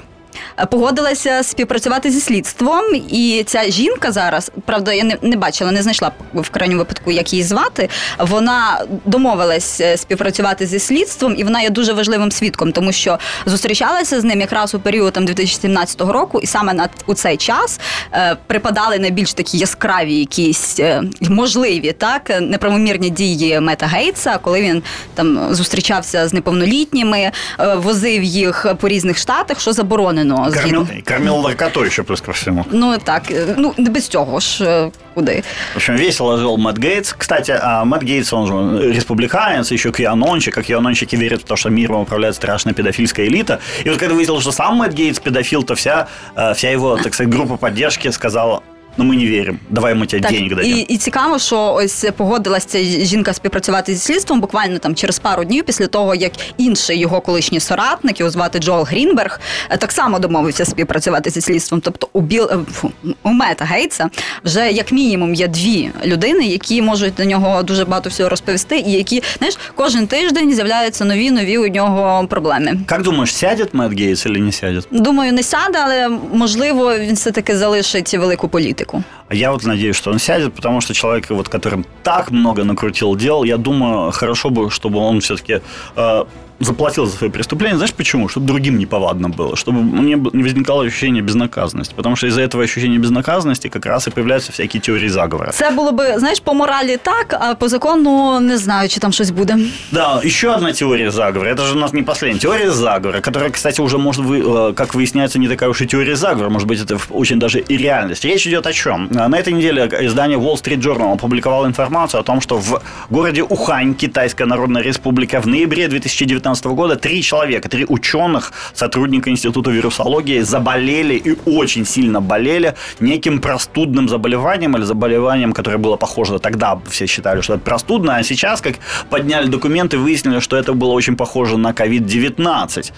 погодилася 0.69 1.43
співпрацювати 1.43 2.11
зі 2.11 2.19
слідством. 2.19 2.83
І 3.09 3.43
ця 3.47 3.63
жінка 3.63 4.11
зараз, 4.11 4.51
правда, 4.65 4.93
я 4.93 5.03
не, 5.03 5.17
не 5.21 5.35
бачила, 5.35 5.71
не 5.71 5.81
знайшла 5.81 6.11
в 6.33 6.49
крайньому 6.49 6.79
випадку, 6.79 7.11
як 7.11 7.33
її 7.33 7.43
звати. 7.43 7.89
Вона 8.19 8.85
домовилась 9.05 9.81
е, 9.81 9.97
співпрацювати 9.97 10.65
зі 10.65 10.79
слідством, 10.79 11.35
і 11.37 11.43
вона 11.43 11.61
є 11.61 11.69
дуже 11.69 11.93
важливим 11.93 12.31
свідком, 12.31 12.71
тому 12.71 12.91
що 12.91 13.19
зустрічалася 13.45 14.21
з 14.21 14.23
ним 14.23 14.41
якраз 14.41 14.75
у 14.75 14.79
період 14.79 15.13
там 15.13 15.25
2017 15.25 16.01
року, 16.01 16.39
і 16.43 16.47
саме 16.47 16.73
на 16.73 16.89
у 17.05 17.13
цей 17.13 17.37
час 17.37 17.79
е, 18.13 18.37
припадали 18.47 18.99
найбільш 18.99 19.33
такі 19.33 19.57
яскраві, 19.57 20.15
якісь 20.15 20.79
е, 20.79 21.03
можливі 21.21 21.91
так 21.91 22.41
неправомірні 22.41 23.09
дії 23.09 23.59
Мета 23.59 23.85
Гейтса, 23.85 24.37
коли 24.37 24.61
він 24.61 24.83
там 25.13 25.53
зустрічався 25.53 26.27
з 26.27 26.33
неповнолітніми, 26.33 27.19
е, 27.19 27.31
возив 27.75 28.23
їх 28.23 28.65
по 28.79 28.87
різних 28.87 29.17
штатах, 29.17 29.59
що 29.59 29.73
заборонено 29.73 30.22
згідно. 30.49 30.85
Кормил, 30.85 31.03
кормил 31.03 31.41
наркотой 31.41 31.87
еще 31.87 32.03
плюс 32.03 32.21
ко 32.21 32.31
всему. 32.31 32.65
Ну 32.71 32.97
так, 33.03 33.31
е, 33.31 33.55
ну 33.57 33.73
без 33.77 34.07
цього 34.07 34.39
ж 34.39 34.65
е, 34.65 34.91
куди. 35.13 35.43
В 35.73 35.75
общем, 35.75 35.97
весело 35.97 36.37
жил 36.37 36.57
Мэтт 36.57 36.79
Гейтс. 36.79 37.13
Кстати, 37.17 37.59
а 37.61 37.83
Мэтт 37.83 38.03
Гейтс, 38.03 38.33
он 38.33 38.47
же 38.47 38.93
республиканец, 38.93 39.71
еще 39.71 39.91
кьянончик, 39.91 40.53
как 40.53 40.65
кьянончики 40.65 41.15
верят 41.15 41.41
в 41.41 41.43
то, 41.43 41.55
что 41.55 41.69
миром 41.69 42.01
управляет 42.01 42.35
страшная 42.35 42.73
педофильская 42.73 43.27
элита. 43.27 43.59
И 43.85 43.89
вот 43.89 43.99
когда 43.99 44.15
выяснилось, 44.15 44.43
что 44.43 44.51
сам 44.51 44.75
Мэтт 44.77 44.93
Гейтс 44.93 45.19
педофил, 45.19 45.63
то 45.63 45.75
вся, 45.75 46.07
э, 46.35 46.53
вся 46.53 46.71
его, 46.71 46.97
так 46.97 47.13
сказать, 47.13 47.33
группа 47.33 47.57
поддержки 47.57 48.11
сказала, 48.11 48.61
ну 48.98 49.04
мы 49.04 49.16
не 49.16 49.26
верим, 49.26 49.60
давай 49.70 49.94
мы 49.94 50.06
тебе 50.06 50.28
денег 50.28 50.56
дадим. 50.56 50.76
і, 50.76 50.80
і 50.80 50.96
цікаво, 50.96 51.38
що 51.38 51.74
ось 51.74 52.06
погодилася 52.16 52.68
ця 52.68 52.78
жінка 52.82 53.32
співпрацювати 53.32 53.94
зі 53.94 54.00
слідством 54.00 54.40
буквально 54.40 54.78
там 54.78 54.94
через 54.94 55.18
пару 55.18 55.44
днів 55.44 55.64
після 55.64 55.86
того, 55.86 56.14
як 56.14 56.32
інший 56.56 56.98
його 56.98 57.20
колишній 57.20 57.60
соратник, 57.60 58.20
його 58.20 58.30
звати 58.30 58.58
Джоел 58.58 58.84
Грінберг, 58.84 59.40
е, 59.70 59.76
так 59.76 59.92
само 59.92 60.18
домовився 60.18 60.64
співпрацювати 60.64 61.30
зі 61.30 61.40
слідством. 61.40 61.80
Тобто 61.80 62.08
у 62.12 62.20
Біл 62.20 62.44
е, 62.44 62.72
фу, 62.72 62.92
у 63.22 63.30
Мета 63.30 63.64
Гейтса 63.64 64.10
вже 64.44 64.70
як 64.70 64.92
мінімум 64.92 65.34
є 65.34 65.48
дві 65.48 65.90
людини, 66.04 66.46
які 66.46 66.82
можуть 66.82 67.14
до 67.14 67.24
нього 67.24 67.62
дуже 67.62 67.84
багато 67.84 68.10
всього 68.10 68.28
розповісти, 68.28 68.78
і 68.78 68.92
які 68.92 69.22
знаєш, 69.38 69.58
кожен 69.74 70.06
тиждень 70.06 70.54
з'являються 70.54 71.04
нові 71.04 71.30
нові 71.30 71.58
у 71.58 71.68
нього 71.68 72.26
проблеми. 72.26 72.80
Как 72.86 73.02
думаешь, 73.02 73.34
сядет 73.34 73.74
Мэтт 73.74 73.98
Гейтс 73.98 74.26
или 74.26 74.38
не 74.38 74.52
сядет? 74.52 74.88
Думаю, 74.90 75.32
не 75.32 75.42
сяде, 75.42 75.78
але 75.84 76.08
можливо 76.32 76.98
він 76.98 77.14
все 77.14 77.30
таки 77.30 77.56
залишить 77.56 78.14
велику 78.14 78.48
політику. 78.48 78.81
Я 79.29 79.51
вот 79.51 79.63
надеюсь, 79.63 79.95
что 79.95 80.11
он 80.11 80.19
сядет, 80.19 80.53
потому 80.53 80.81
что 80.81 80.93
человек, 80.93 81.29
вот, 81.29 81.49
которым 81.49 81.85
так 82.03 82.31
много 82.31 82.63
накрутил 82.63 83.15
дел, 83.15 83.43
я 83.43 83.57
думаю, 83.57 84.11
хорошо 84.11 84.49
бы, 84.49 84.69
чтобы 84.69 84.99
он 84.99 85.19
все-таки 85.21 85.61
э, 85.95 86.23
заплатил 86.63 87.05
за 87.05 87.17
свои 87.17 87.29
преступления. 87.29 87.75
Знаешь 87.77 87.93
почему? 87.93 88.27
Чтобы 88.29 88.45
другим 88.47 88.77
неповадно 88.77 89.29
было, 89.29 89.55
чтобы 89.55 89.81
не, 90.01 90.15
б- 90.15 90.29
не 90.33 90.43
возникало 90.43 90.83
ощущение 90.85 91.21
безнаказанности. 91.23 91.93
Потому 91.95 92.15
что 92.15 92.27
из-за 92.27 92.41
этого 92.41 92.63
ощущения 92.63 92.97
безнаказанности 92.99 93.67
как 93.69 93.85
раз 93.85 94.07
и 94.07 94.11
появляются 94.11 94.51
всякие 94.51 94.81
теории 94.81 95.09
заговора. 95.09 95.51
Це 95.51 95.71
було 95.71 95.91
би, 95.91 96.19
знаєш, 96.19 96.39
по 96.39 96.53
моралі 96.53 96.97
так, 97.03 97.33
а 97.39 97.55
по 97.55 97.67
закону 97.67 98.39
не 98.39 98.57
знаю, 98.57 98.89
чи 98.89 98.99
там 98.99 99.11
щось 99.11 99.31
буде. 99.31 99.57
Да, 99.91 100.21
еще 100.25 100.49
одна 100.49 100.71
теория 100.73 101.11
заговора. 101.11 101.51
Это 101.53 101.65
же 101.65 101.75
у 101.75 101.79
нас 101.79 101.93
не 101.93 102.03
последняя. 102.03 102.39
Теория 102.39 102.71
заговора, 102.71 103.21
которая, 103.21 103.49
кстати, 103.51 103.81
уже 103.81 103.97
может, 103.97 104.25
вы, 104.25 104.39
э, 104.69 104.73
как 104.73 104.95
выясняется, 104.95 105.39
не 105.39 105.47
такая 105.47 105.69
уж 105.69 105.81
и 105.81 105.85
теория 105.85 106.15
заговора. 106.15 106.49
Может 106.49 106.67
быть, 106.67 106.81
это 106.81 106.97
очень 107.09 107.39
даже 107.39 107.59
и 107.59 107.77
реальность. 107.77 108.25
Речь 108.25 108.47
идет 108.47 108.67
о 108.67 108.73
чем? 108.73 109.07
На 109.11 109.37
этой 109.39 109.53
неделе 109.53 109.89
издание 110.01 110.37
Wall 110.39 110.55
Street 110.63 110.81
Journal 110.81 111.13
опубликовало 111.13 111.65
информацию 111.67 112.19
о 112.21 112.23
том, 112.23 112.41
что 112.41 112.57
в 112.57 112.81
городе 113.09 113.41
Ухань, 113.43 113.93
Китайская 113.95 114.45
Народная 114.45 114.83
Республика, 114.83 115.41
в 115.41 115.47
ноябре 115.47 115.87
2019 115.87 116.52
2012 116.53 116.65
года 116.65 116.95
три 116.95 117.21
человека, 117.21 117.69
три 117.69 117.85
ученых, 117.87 118.51
сотрудника 118.73 119.29
Института 119.29 119.71
вирусологии 119.71 120.41
заболели 120.41 121.15
и 121.15 121.37
очень 121.45 121.85
сильно 121.85 122.21
болели 122.21 122.75
неким 122.99 123.39
простудным 123.39 124.09
заболеванием 124.09 124.77
или 124.77 124.83
заболеванием, 124.83 125.53
которое 125.53 125.77
было 125.77 125.95
похоже 125.97 126.39
тогда, 126.39 126.79
все 126.89 127.07
считали, 127.07 127.41
что 127.41 127.55
это 127.55 127.63
простудное, 127.63 128.17
а 128.17 128.23
сейчас, 128.23 128.61
как 128.61 128.75
подняли 129.09 129.47
документы, 129.47 129.97
выяснили, 129.97 130.39
что 130.39 130.57
это 130.57 130.73
было 130.73 130.91
очень 130.91 131.15
похоже 131.15 131.57
на 131.57 131.71
COVID-19. 131.71 132.91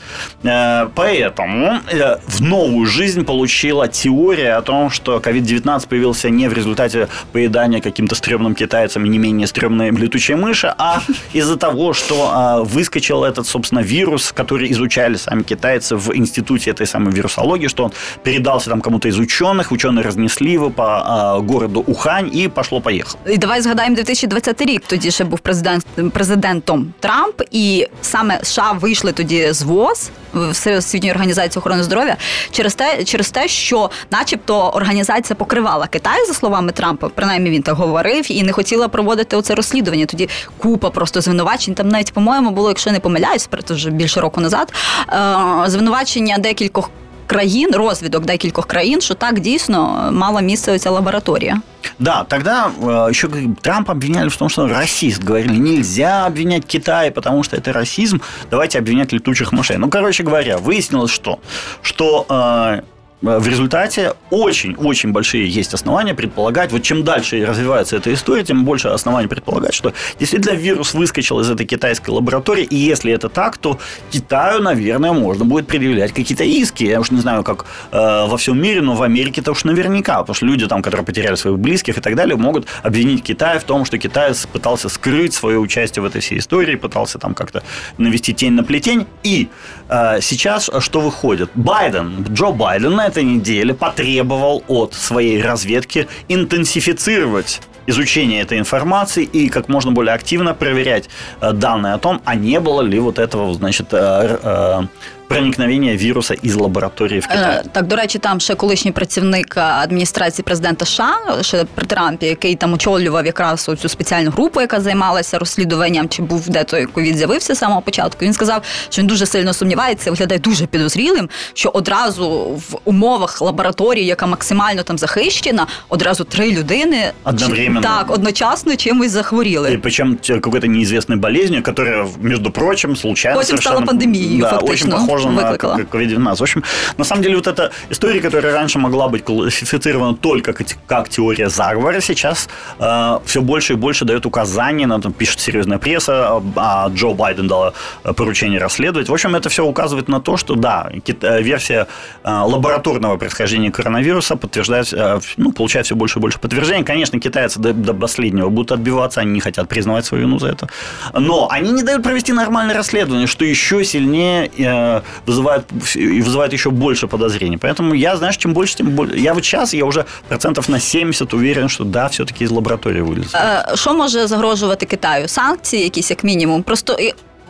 Э, 0.43 0.87
поэтому 0.95 1.79
э, 1.91 2.17
в 2.27 2.41
новую 2.41 2.85
жизнь 2.85 3.23
получила 3.23 3.87
теория 3.87 4.57
о 4.57 4.61
том, 4.61 4.89
что 4.89 5.17
COVID-19 5.17 5.87
появился 5.87 6.29
не 6.29 6.49
в 6.49 6.53
результате 6.53 7.07
поедания 7.31 7.81
каким-то 7.81 8.15
стрёмным 8.15 8.55
китайцам 8.55 9.05
и 9.05 9.09
не 9.09 9.17
менее 9.17 9.47
стрёмной 9.47 9.91
летучей 9.91 10.35
мыши, 10.35 10.73
а 10.77 11.01
из-за 11.33 11.57
того, 11.57 11.93
что 11.93 12.15
э, 12.15 12.63
выскочил 12.63 13.23
этот, 13.23 13.44
собственно, 13.46 13.83
вирус, 13.83 14.33
который 14.37 14.72
изучали 14.72 15.16
сами 15.16 15.42
китайцы 15.42 15.96
в 15.96 16.11
институте 16.14 16.70
этой 16.70 16.87
самой 16.87 17.12
вирусологии, 17.12 17.68
что 17.68 17.85
он 17.85 17.92
передался 18.22 18.70
там 18.70 18.80
кому-то 18.80 19.09
из 19.09 19.18
ученых, 19.18 19.72
ученые 19.72 20.04
разнесли 20.04 20.52
его 20.52 20.70
по 20.70 21.40
городу 21.42 21.85
Ухань 21.87 22.30
и 22.37 22.48
пошло-поехало. 22.48 23.18
І 23.26 23.38
давай 23.38 23.61
згадаємо 23.61 23.96
2020 23.96 24.61
рік. 24.61 24.83
Тоді 24.87 25.11
ще 25.11 25.24
був 25.24 25.38
президент 25.38 25.87
президентом 26.12 26.92
Трамп, 27.00 27.42
і 27.50 27.87
саме 28.00 28.40
США 28.42 28.72
вийшли 28.72 29.12
тоді 29.12 29.52
з 29.52 29.62
ВОЗ 29.62 30.11
Всесвітньої 30.50 31.12
організації 31.12 31.61
охорони 31.61 31.83
здоров'я 31.83 32.16
через 32.50 32.74
те, 32.74 33.04
через 33.04 33.30
те, 33.30 33.48
що, 33.48 33.90
начебто, 34.11 34.68
організація 34.68 35.37
покривала 35.37 35.87
Китай 35.87 36.26
за 36.26 36.35
словами 36.35 36.72
Трампа, 36.72 37.09
принаймні 37.09 37.50
він 37.50 37.62
так 37.62 37.74
говорив, 37.74 38.33
і 38.33 38.42
не 38.42 38.52
хотіла 38.52 38.88
проводити 38.88 39.37
оце 39.37 39.54
розслідування. 39.54 40.06
Тоді 40.06 40.28
купа 40.59 40.90
просто 40.90 41.20
звинувачень. 41.20 41.74
Там 41.74 41.88
навіть, 41.88 42.12
по-моєму, 42.12 42.50
було, 42.50 42.68
якщо 42.68 42.90
не 42.90 43.00
помиляюсь, 43.24 43.48
це 43.64 43.74
вже 43.74 43.90
більше 43.90 44.20
року 44.20 44.40
назад. 44.40 44.72
Е, 45.12 45.70
звинувачення 45.70 46.38
декількох 46.38 46.90
країн, 47.26 47.70
розвідок 47.74 48.24
декількох 48.24 48.66
країн, 48.66 49.00
що 49.00 49.14
так 49.14 49.40
дійсно 49.40 50.09
мала 50.12 50.40
місце 50.40 50.78
ця 50.78 50.90
лабораторія. 50.90 51.61
Да, 51.98 52.24
тогда 52.24 52.70
э, 52.83 53.11
еще 53.11 53.28
Трамп 53.61 53.90
обвиняли 53.90 54.28
в 54.28 54.37
том, 54.37 54.48
что 54.48 54.62
он 54.62 54.72
расист. 54.72 55.24
Говорили, 55.24 55.59
нельзя 55.59 56.26
обвинять 56.26 56.64
Китай, 56.64 57.11
потому 57.11 57.44
что 57.44 57.56
это 57.56 57.72
расизм. 57.72 58.18
Давайте 58.50 58.78
обвинять 58.78 59.12
летучих 59.12 59.52
мышей. 59.52 59.78
Ну, 59.78 59.90
короче 59.90 60.24
говоря, 60.24 60.56
выяснилось, 60.56 61.11
что, 61.11 61.38
что 61.83 62.24
э, 62.28 62.70
Э, 62.70 62.83
в 63.21 63.47
результате 63.47 64.13
очень-очень 64.30 65.12
большие 65.12 65.47
есть 65.47 65.73
основания 65.73 66.13
предполагать, 66.13 66.71
вот 66.71 66.84
чем 66.84 67.04
дальше 67.04 67.45
развивается 67.45 67.95
эта 67.95 68.13
история, 68.13 68.43
тем 68.43 68.65
больше 68.65 68.89
оснований 68.89 69.28
предполагать, 69.28 69.73
что 69.73 69.93
действительно 70.19 70.54
вирус 70.54 70.93
выскочил 70.93 71.39
из 71.39 71.49
этой 71.49 71.65
китайской 71.65 72.10
лаборатории, 72.10 72.63
и 72.63 72.75
если 72.75 73.13
это 73.13 73.30
так, 73.30 73.58
то 73.58 73.80
Китаю, 74.12 74.62
наверное, 74.62 75.13
можно 75.13 75.45
будет 75.45 75.67
предъявлять 75.67 76.12
какие-то 76.12 76.43
иски. 76.43 76.84
Я 76.84 76.99
уж 76.99 77.12
не 77.12 77.19
знаю, 77.19 77.43
как 77.43 77.65
э, 77.91 78.25
во 78.28 78.38
всем 78.38 78.62
мире, 78.62 78.82
но 78.82 78.95
в 78.95 79.01
Америке-то 79.01 79.51
уж 79.51 79.63
наверняка, 79.63 80.19
потому 80.19 80.36
что 80.36 80.45
люди 80.45 80.67
там, 80.67 80.82
которые 80.82 81.06
потеряли 81.06 81.36
своих 81.36 81.58
близких 81.58 81.97
и 81.97 82.01
так 82.01 82.15
далее, 82.15 82.36
могут 82.36 82.67
обвинить 82.84 83.23
Китай 83.23 83.60
в 83.60 83.63
том, 83.63 83.86
что 83.86 83.97
Китай 83.97 84.34
пытался 84.51 84.89
скрыть 84.89 85.34
свое 85.34 85.58
участие 85.58 86.04
в 86.04 86.06
этой 86.06 86.19
всей 86.21 86.39
истории, 86.39 86.75
пытался 86.75 87.17
там 87.17 87.34
как-то 87.34 87.63
навести 87.97 88.34
тень 88.34 88.54
на 88.54 88.63
плетень. 88.63 89.08
И 89.23 89.47
э, 89.88 90.19
сейчас 90.21 90.69
что 90.80 90.99
выходит? 90.99 91.49
Байден, 91.56 92.25
Джо 92.30 92.51
Байден 92.51 92.95
на 92.95 93.04
этой 93.05 93.23
неделе 93.23 93.73
потребовал 93.73 94.63
от 94.67 94.93
своей 94.93 95.41
разведки 95.41 96.07
интенсифицировать 96.27 97.61
изучение 97.87 98.41
этой 98.41 98.59
информации 98.59 99.23
и 99.23 99.49
как 99.49 99.69
можно 99.69 99.91
более 99.91 100.13
активно 100.13 100.53
проверять 100.53 101.09
э, 101.41 101.51
данные 101.53 101.93
о 101.93 101.97
том, 101.97 102.21
а 102.25 102.35
не 102.35 102.59
было 102.59 102.81
ли 102.81 102.99
вот 102.99 103.19
этого, 103.19 103.53
значит, 103.53 103.87
э, 103.91 104.39
э, 104.41 104.81
проникновення 105.27 105.95
віруса 105.95 106.35
із 106.41 106.55
лабораторії 106.55 107.19
в 107.19 107.27
Китаї. 107.27 107.59
Так, 107.71 107.88
до 107.88 107.95
речі, 107.95 108.19
там 108.19 108.39
ще 108.39 108.55
колишній 108.55 108.91
працівник 108.91 109.57
адміністрації 109.57 110.43
президента 110.43 110.85
США, 110.85 111.15
ще 111.41 111.63
при 111.75 111.85
Трампі, 111.85 112.25
який 112.25 112.55
там 112.55 112.73
очолював 112.73 113.25
якраз 113.25 113.69
цю 113.81 113.89
спеціальну 113.89 114.31
групу, 114.31 114.61
яка 114.61 114.81
займалася 114.81 115.38
розслідуванням, 115.39 116.09
чи 116.09 116.21
був 116.21 116.49
де 116.49 116.63
той 116.63 116.85
ковід 116.85 117.17
з'явився 117.17 117.55
з 117.55 117.57
самого 117.57 117.81
початку. 117.81 118.25
Він 118.25 118.33
сказав, 118.33 118.63
що 118.89 119.01
він 119.01 119.07
дуже 119.07 119.25
сильно 119.25 119.53
сумнівається, 119.53 120.11
виглядає 120.11 120.39
дуже 120.39 120.65
підозрілим, 120.65 121.29
що 121.53 121.69
одразу 121.69 122.29
в 122.69 122.77
умовах 122.85 123.41
лабораторії, 123.41 124.05
яка 124.05 124.27
максимально 124.27 124.83
там 124.83 124.97
захищена, 124.97 125.67
одразу 125.89 126.23
три 126.23 126.51
людини 126.51 127.11
Одновременно. 127.23 127.81
так 127.81 128.11
одночасно 128.11 128.75
чимось 128.75 129.11
захворіли. 129.11 129.73
І 129.73 129.77
причому 129.77 130.15
какой-то 130.27 130.67
неізвісної 130.67 131.21
болезнью, 131.21 131.63
яка, 131.65 132.07
між 132.21 132.39
прочим, 132.53 132.95
случайно 132.95 133.39
Потім 133.39 133.57
стала 133.57 133.81
пандемією, 133.81 134.41
да, 134.41 134.49
фактично. 134.49 134.95
Очень 134.95 135.07
похоже 135.15 135.30
выкликала. 135.30 135.78
на 135.78 135.82
COVID-19. 135.82 136.36
В 136.36 136.41
общем, 136.41 136.63
на 136.97 137.04
самом 137.04 137.23
деле, 137.23 137.36
вот 137.36 137.47
эта 137.47 137.71
история, 137.89 138.21
которая 138.21 138.54
раньше 138.54 138.80
могла 138.80 139.08
быть 139.08 139.23
классифицирована 139.23 140.15
только 140.15 140.54
как, 140.54 140.67
как 140.88 141.10
теория 141.10 141.49
заговора, 141.49 142.01
сейчас 142.01 142.49
э, 142.80 143.19
все 143.25 143.41
больше 143.41 143.73
и 143.73 143.75
больше 143.75 144.06
дает 144.06 144.25
указания, 144.25 144.88
на, 144.88 145.01
там, 145.01 145.13
пишет 145.13 145.39
серьезная 145.39 145.78
пресса, 145.78 146.41
а 146.56 146.89
Джо 146.89 147.13
Байден 147.13 147.47
дал 147.47 147.73
э, 148.04 148.13
поручение 148.13 148.60
расследовать. 148.60 149.10
В 149.10 149.13
общем, 149.13 149.36
это 149.36 149.49
все 149.49 149.65
указывает 149.65 150.08
на 150.08 150.19
то, 150.19 150.38
что, 150.38 150.56
да, 150.56 150.89
э, 150.91 151.41
версия 151.41 151.88
э, 152.23 152.30
лабораторного 152.30 153.17
происхождения 153.17 153.71
коронавируса 153.71 154.36
подтверждает, 154.36 154.93
э, 154.93 155.19
ну, 155.38 155.51
получает 155.51 155.86
все 155.86 155.95
больше 155.95 156.19
и 156.19 156.21
больше 156.21 156.39
подтверждений. 156.39 156.84
Конечно, 156.84 157.19
китайцы 157.19 157.60
до, 157.60 157.73
до 157.73 157.93
последнего 157.93 158.49
будут 158.49 158.71
отбиваться, 158.71 159.21
они 159.21 159.32
не 159.32 159.39
хотят 159.39 159.69
признавать 159.69 160.06
свою 160.06 160.25
вину 160.25 160.39
за 160.39 160.47
это. 160.47 160.67
Но 161.13 161.47
они 161.49 161.71
не 161.71 161.84
дают 161.84 162.04
провести 162.04 162.34
нормальное 162.34 162.75
расследование, 162.75 163.28
что 163.28 163.45
еще 163.45 163.84
сильнее 163.84 164.51
э, 164.58 165.01
вызывает, 165.26 165.62
и 165.96 166.22
вызывает 166.22 166.52
еще 166.52 166.70
больше 166.70 167.06
подозрений. 167.06 167.56
Поэтому 167.56 167.94
я, 167.94 168.16
знаешь, 168.16 168.37
чем 168.37 168.52
больше, 168.52 168.76
тем 168.76 168.87
больше. 168.87 169.18
Я 169.18 169.35
вот 169.35 169.44
сейчас, 169.44 169.74
я 169.74 169.85
уже 169.85 170.04
процентов 170.28 170.68
на 170.68 170.80
70 170.80 171.35
уверен, 171.35 171.68
что 171.68 171.85
да, 171.85 172.06
все-таки 172.06 172.44
из 172.44 172.50
лабораторії 172.50 173.02
виліз. 173.02 173.37
Що 173.74 173.94
може 173.94 174.26
загрожувати 174.26 174.87
Китаю? 174.87 175.28
Санкції, 175.28 175.83
якісь 175.83 176.11
як 176.11 176.24
мінімум, 176.24 176.62
просто 176.62 176.96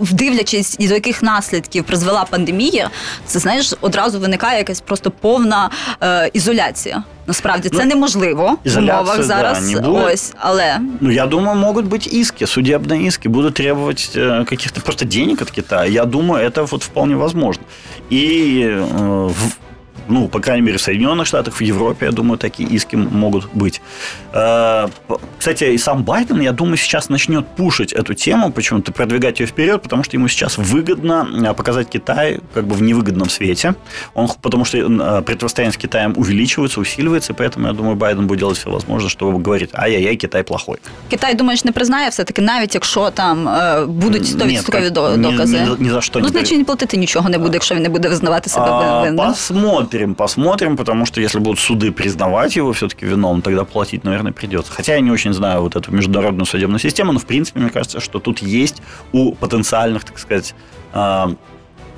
вдивлячись, 0.00 0.76
до 0.76 0.94
яких 0.94 1.22
наслідків 1.22 1.85
призвела 1.85 2.24
пандемія, 2.30 2.90
це 3.26 3.38
знаєш, 3.38 3.74
одразу 3.80 4.20
виникає 4.20 4.59
якась 4.59 4.80
просто 4.80 5.11
повна 5.11 5.70
е, 6.02 6.30
ізоляція. 6.33 7.02
Насправді 7.26 7.68
це 7.68 7.78
ну, 7.78 7.85
неможливо 7.85 8.56
в 8.64 8.78
умовах 8.78 9.22
зараз. 9.22 9.70
Да, 9.70 9.88
Ось, 9.88 10.33
але 10.38 10.78
ну 11.00 11.11
я 11.11 11.26
думаю, 11.26 11.59
можуть 11.59 11.87
бути 11.87 12.11
іски, 12.11 12.46
судебні 12.46 13.06
іски, 13.06 13.28
будуть 13.28 13.54
требувати 13.54 14.02
э, 14.14 14.44
каких-то 14.44 14.80
просто 14.80 15.04
денег 15.04 15.38
от 15.42 15.50
Китая. 15.50 15.87
Я 15.87 16.04
думаю, 16.04 16.48
это 16.48 16.70
вот 16.70 16.85
вполне 16.85 17.14
возможно. 17.14 17.62
И 18.12 18.62
э, 18.66 19.26
в 19.28 19.63
ну, 20.11 20.28
по 20.28 20.40
крайней 20.40 20.62
мере, 20.62 20.78
в 20.78 20.80
Соединенных 20.80 21.26
Штатах, 21.26 21.54
в 21.54 21.61
Европе, 21.61 22.06
я 22.06 22.12
думаю, 22.12 22.38
такие 22.38 22.68
иски 22.68 22.96
могут 22.96 23.48
быть. 23.54 23.80
Э, 24.33 24.88
кстати, 25.38 25.64
и 25.64 25.78
сам 25.78 26.02
Байден, 26.02 26.40
я 26.40 26.52
думаю, 26.52 26.76
сейчас 26.76 27.09
начнет 27.09 27.46
пушить 27.56 27.92
эту 27.92 28.14
тему, 28.14 28.52
почему-то 28.52 28.92
продвигать 28.92 29.40
ее 29.40 29.46
вперед, 29.46 29.83
потому 29.83 30.04
что 30.04 30.16
ему 30.16 30.28
сейчас 30.28 30.59
выгодно 30.59 31.28
э, 31.33 31.54
показать 31.54 31.88
Китай 31.88 32.40
как 32.54 32.64
бы 32.64 32.74
в 32.74 32.83
невыгодном 32.83 33.28
свете, 33.28 33.74
он, 34.14 34.28
потому 34.40 34.64
что 34.64 34.78
э, 34.78 35.22
противостояние 35.22 35.72
с 35.72 35.76
Китаем 35.76 36.14
увеличивается, 36.16 36.80
усиливается, 36.80 37.33
и 37.33 37.37
поэтому, 37.37 37.66
я 37.66 37.72
думаю, 37.72 37.96
Байден 37.96 38.26
будет 38.26 38.40
делать 38.40 38.59
все 38.59 38.70
возможное, 38.70 39.11
чтобы 39.11 39.42
говорить, 39.42 39.70
ай-яй-яй, 39.72 40.16
Китай 40.16 40.42
плохой. 40.42 40.78
Китай, 41.11 41.35
думаєш, 41.35 41.64
не 41.64 41.72
признає 41.72 42.09
все-таки, 42.09 42.42
навіть 42.42 42.74
якщо 42.74 43.11
там 43.11 43.48
будуть 43.88 44.22
100% 44.22 45.16
докази? 45.16 45.61
Ні, 45.61 45.66
ні, 45.70 45.76
ні 45.78 45.90
за 45.90 46.00
що 46.00 46.20
ну, 46.20 46.28
значить, 46.28 46.59
не 46.59 46.64
платити 46.64 46.96
нічого 46.96 47.28
не 47.28 47.38
буде, 47.38 47.54
якщо 47.54 47.74
він 47.74 47.83
не 47.83 47.88
буде 47.88 48.09
визнавати 48.09 48.50
себе 48.50 49.00
винним. 49.00 49.16
Посмотрим 49.16 49.93
посмотрим, 49.95 50.15
посмотрим, 50.15 50.77
потому 50.77 51.05
что 51.05 51.21
если 51.21 51.39
будут 51.39 51.60
суды 51.60 51.91
признавать 51.91 52.55
его 52.55 52.73
все-таки 52.73 53.05
виновным, 53.05 53.41
тогда 53.41 53.63
платить, 53.63 54.03
наверное, 54.03 54.31
придется. 54.31 54.71
Хотя 54.71 54.95
я 54.95 54.99
не 54.99 55.12
очень 55.12 55.34
знаю 55.34 55.62
вот 55.62 55.75
эту 55.75 55.91
международную 55.91 56.45
судебную 56.45 56.79
систему, 56.79 57.13
но 57.13 57.19
в 57.19 57.25
принципе 57.25 57.60
мне 57.60 57.69
кажется, 57.69 57.99
что 57.99 58.19
тут 58.19 58.39
есть 58.39 58.81
у 59.13 59.34
потенциальных, 59.36 60.03
так 60.03 60.19
сказать, 60.19 60.53
а, 60.93 61.36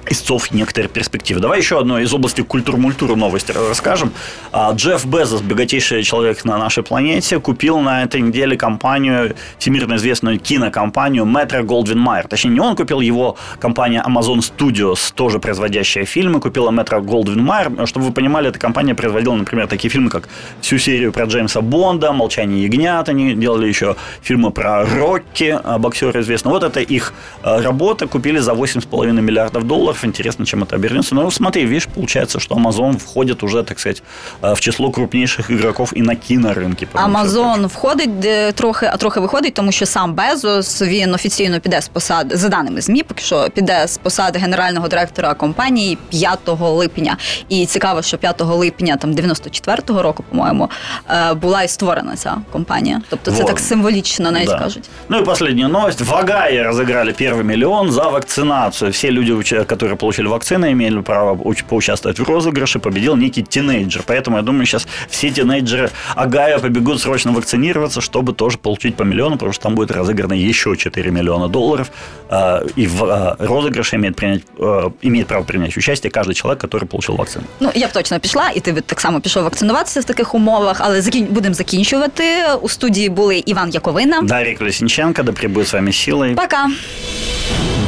истцов 0.09 0.51
некоторые 0.51 0.89
перспективы. 0.89 1.39
Давай 1.39 1.59
еще 1.59 1.79
одну 1.79 1.97
из 1.97 2.13
области 2.13 2.41
культур-мультуры 2.41 3.15
новости 3.15 3.51
расскажем. 3.51 4.11
А, 4.51 4.71
Джефф 4.73 5.05
Безос, 5.05 5.41
богатейший 5.41 6.03
человек 6.03 6.45
на 6.45 6.57
нашей 6.57 6.83
планете, 6.83 7.39
купил 7.39 7.79
на 7.79 8.03
этой 8.03 8.21
неделе 8.21 8.57
компанию, 8.57 9.35
всемирно 9.57 9.95
известную 9.95 10.39
кинокомпанию 10.39 11.25
Metro 11.25 11.61
Goldwyn 11.63 12.03
Mayer. 12.03 12.27
Точнее, 12.27 12.51
не 12.51 12.59
он 12.59 12.75
купил 12.75 12.99
его, 12.99 13.37
компания 13.59 14.03
Amazon 14.07 14.39
Studios, 14.39 15.11
тоже 15.13 15.39
производящая 15.39 16.05
фильмы, 16.05 16.39
купила 16.39 16.71
Metro 16.71 17.01
Goldwyn 17.01 17.45
Mayer. 17.45 17.85
Чтобы 17.85 18.07
вы 18.07 18.11
понимали, 18.13 18.49
эта 18.49 18.59
компания 18.59 18.95
производила, 18.95 19.35
например, 19.35 19.67
такие 19.67 19.89
фильмы, 19.89 20.09
как 20.09 20.29
всю 20.61 20.77
серию 20.77 21.11
про 21.11 21.25
Джеймса 21.25 21.61
Бонда, 21.61 22.11
«Молчание 22.11 22.63
ягнят», 22.63 23.09
они 23.09 23.33
делали 23.33 23.67
еще 23.67 23.95
фильмы 24.21 24.51
про 24.51 24.85
Рокки, 24.85 25.59
боксера 25.79 26.21
известного. 26.21 26.55
Вот 26.55 26.63
это 26.63 26.79
их 26.79 27.13
работа, 27.43 28.07
купили 28.07 28.39
за 28.39 28.53
8,5 28.53 29.11
миллиардов 29.21 29.65
долларов 29.65 29.96
долларов. 29.96 30.04
Интересно, 30.04 30.44
чем 30.46 30.62
это 30.62 30.76
обернется. 30.76 31.14
Но 31.14 31.30
смотри, 31.30 31.66
видишь, 31.66 31.86
получается, 31.94 32.38
что 32.40 32.54
Amazon 32.54 32.96
входит 32.98 33.42
уже, 33.42 33.62
так 33.62 33.80
сказать, 33.80 34.02
э, 34.42 34.54
в 34.54 34.60
число 34.60 34.90
крупнейших 34.90 35.50
игроков 35.50 35.92
і 35.96 36.02
на 36.02 36.14
кіноринки. 36.14 36.88
Amazon 36.94 37.66
входить 37.66 38.18
де, 38.20 38.52
трохи, 38.52 38.86
а 38.92 38.96
трохи 38.96 39.20
виходить, 39.20 39.54
тому 39.54 39.72
що 39.72 39.86
сам 39.86 40.14
Безос 40.14 40.82
він 40.82 41.14
офіційно 41.14 41.60
піде 41.60 41.80
з 41.82 41.88
посади, 41.88 42.36
за 42.36 42.48
даними 42.48 42.80
ЗМІ, 42.80 43.02
поки 43.02 43.22
що 43.24 43.48
піде 43.54 43.86
з 43.88 43.98
посади 43.98 44.38
генерального 44.38 44.88
директора 44.88 45.34
компанії 45.34 45.98
5 46.10 46.38
липня. 46.70 47.16
І 47.48 47.66
цікаво, 47.66 48.02
що 48.02 48.18
5 48.18 48.40
липня 48.40 48.96
там 48.96 49.12
94-го 49.12 50.02
року, 50.02 50.24
по-моєму, 50.30 50.70
е, 51.10 51.34
була 51.34 51.62
і 51.62 51.68
створена 51.68 52.16
ця 52.16 52.36
компанія. 52.52 53.00
Тобто 53.08 53.30
це 53.30 53.36
Вот. 53.36 53.46
так 53.46 53.58
символічно 53.58 54.30
навіть 54.30 54.46
Да. 54.48 54.58
кажуть. 54.58 54.90
Ну 55.08 55.18
и 55.18 55.22
последняя 55.22 55.68
новость. 55.68 56.00
В 56.00 56.12
Огайо 56.12 56.62
разыграли 56.64 57.22
первый 57.22 57.42
миллион 57.42 57.90
за 57.92 58.08
вакцинацию. 58.08 58.90
Все 58.90 59.10
люди, 59.10 59.32
уч- 59.32 59.64
которые 59.76 59.96
получили 59.96 60.26
вакцины, 60.28 60.72
имели 60.72 61.00
право 61.02 61.34
уч- 61.34 61.64
поучаствовать 61.68 62.18
в 62.18 62.22
розыгрыше. 62.24 62.78
Победил 62.78 63.16
некий 63.16 63.42
тинейджер. 63.42 64.02
Поэтому 64.06 64.36
я 64.36 64.42
думаю, 64.42 64.66
сейчас 64.66 64.86
все 65.08 65.30
тинейджеры 65.30 65.90
Огайо 66.16 66.58
побегут 66.60 67.00
срочно 67.00 67.32
вакцинироваться, 67.32 68.00
чтобы 68.00 68.32
тоже 68.34 68.58
получить 68.58 68.96
по 68.96 69.02
миллиону, 69.04 69.36
потому 69.36 69.52
что 69.52 69.62
там 69.62 69.74
будет 69.74 69.90
разыграно 69.90 70.34
еще 70.34 70.76
4 70.76 71.10
миллиона 71.10 71.48
долларов. 71.48 71.90
А, 72.28 72.62
И 72.76 72.86
в 72.86 73.04
а, 73.04 73.36
розыгрыше 73.38 73.96
имеет, 73.96 74.16
принять, 74.16 74.42
э, 74.58 74.90
имеет 75.02 75.26
право 75.26 75.44
принять 75.44 75.76
участие 75.76 76.10
каждый 76.10 76.34
человек, 76.34 76.64
который 76.64 76.84
получил 76.86 77.16
вакцину. 77.16 77.44
Ну 77.60 77.70
я 77.74 77.86
б 77.88 77.92
точно 77.92 78.20
пішла, 78.20 78.50
і 78.54 78.60
ти 78.60 78.72
б 78.72 78.80
так 78.80 79.00
само 79.00 79.20
пішов 79.20 79.44
вакцинуватися 79.44 80.00
в 80.00 80.04
таких 80.04 80.34
умовах, 80.34 80.76
але 80.80 81.02
закін... 81.02 81.26
будемо 81.30 81.54
закінчувати. 81.54 82.24
У 82.62 82.68
студії 82.68 83.08
були 83.08 83.42
Іван 83.46 83.70
Яковина. 83.70 84.22
Дарья 84.22 84.56
Колесниченко, 84.56 85.22
да 85.22 85.32
пребудет 85.32 85.68
с 85.68 85.72
вами 85.72 85.92
силой. 85.92 86.34
Пока. 86.34 86.70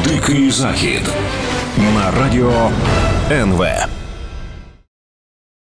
Дикий 0.08 0.50
захід 0.50 1.00
на 1.99 2.11
радіо 2.11 2.71
НВ. 3.31 3.65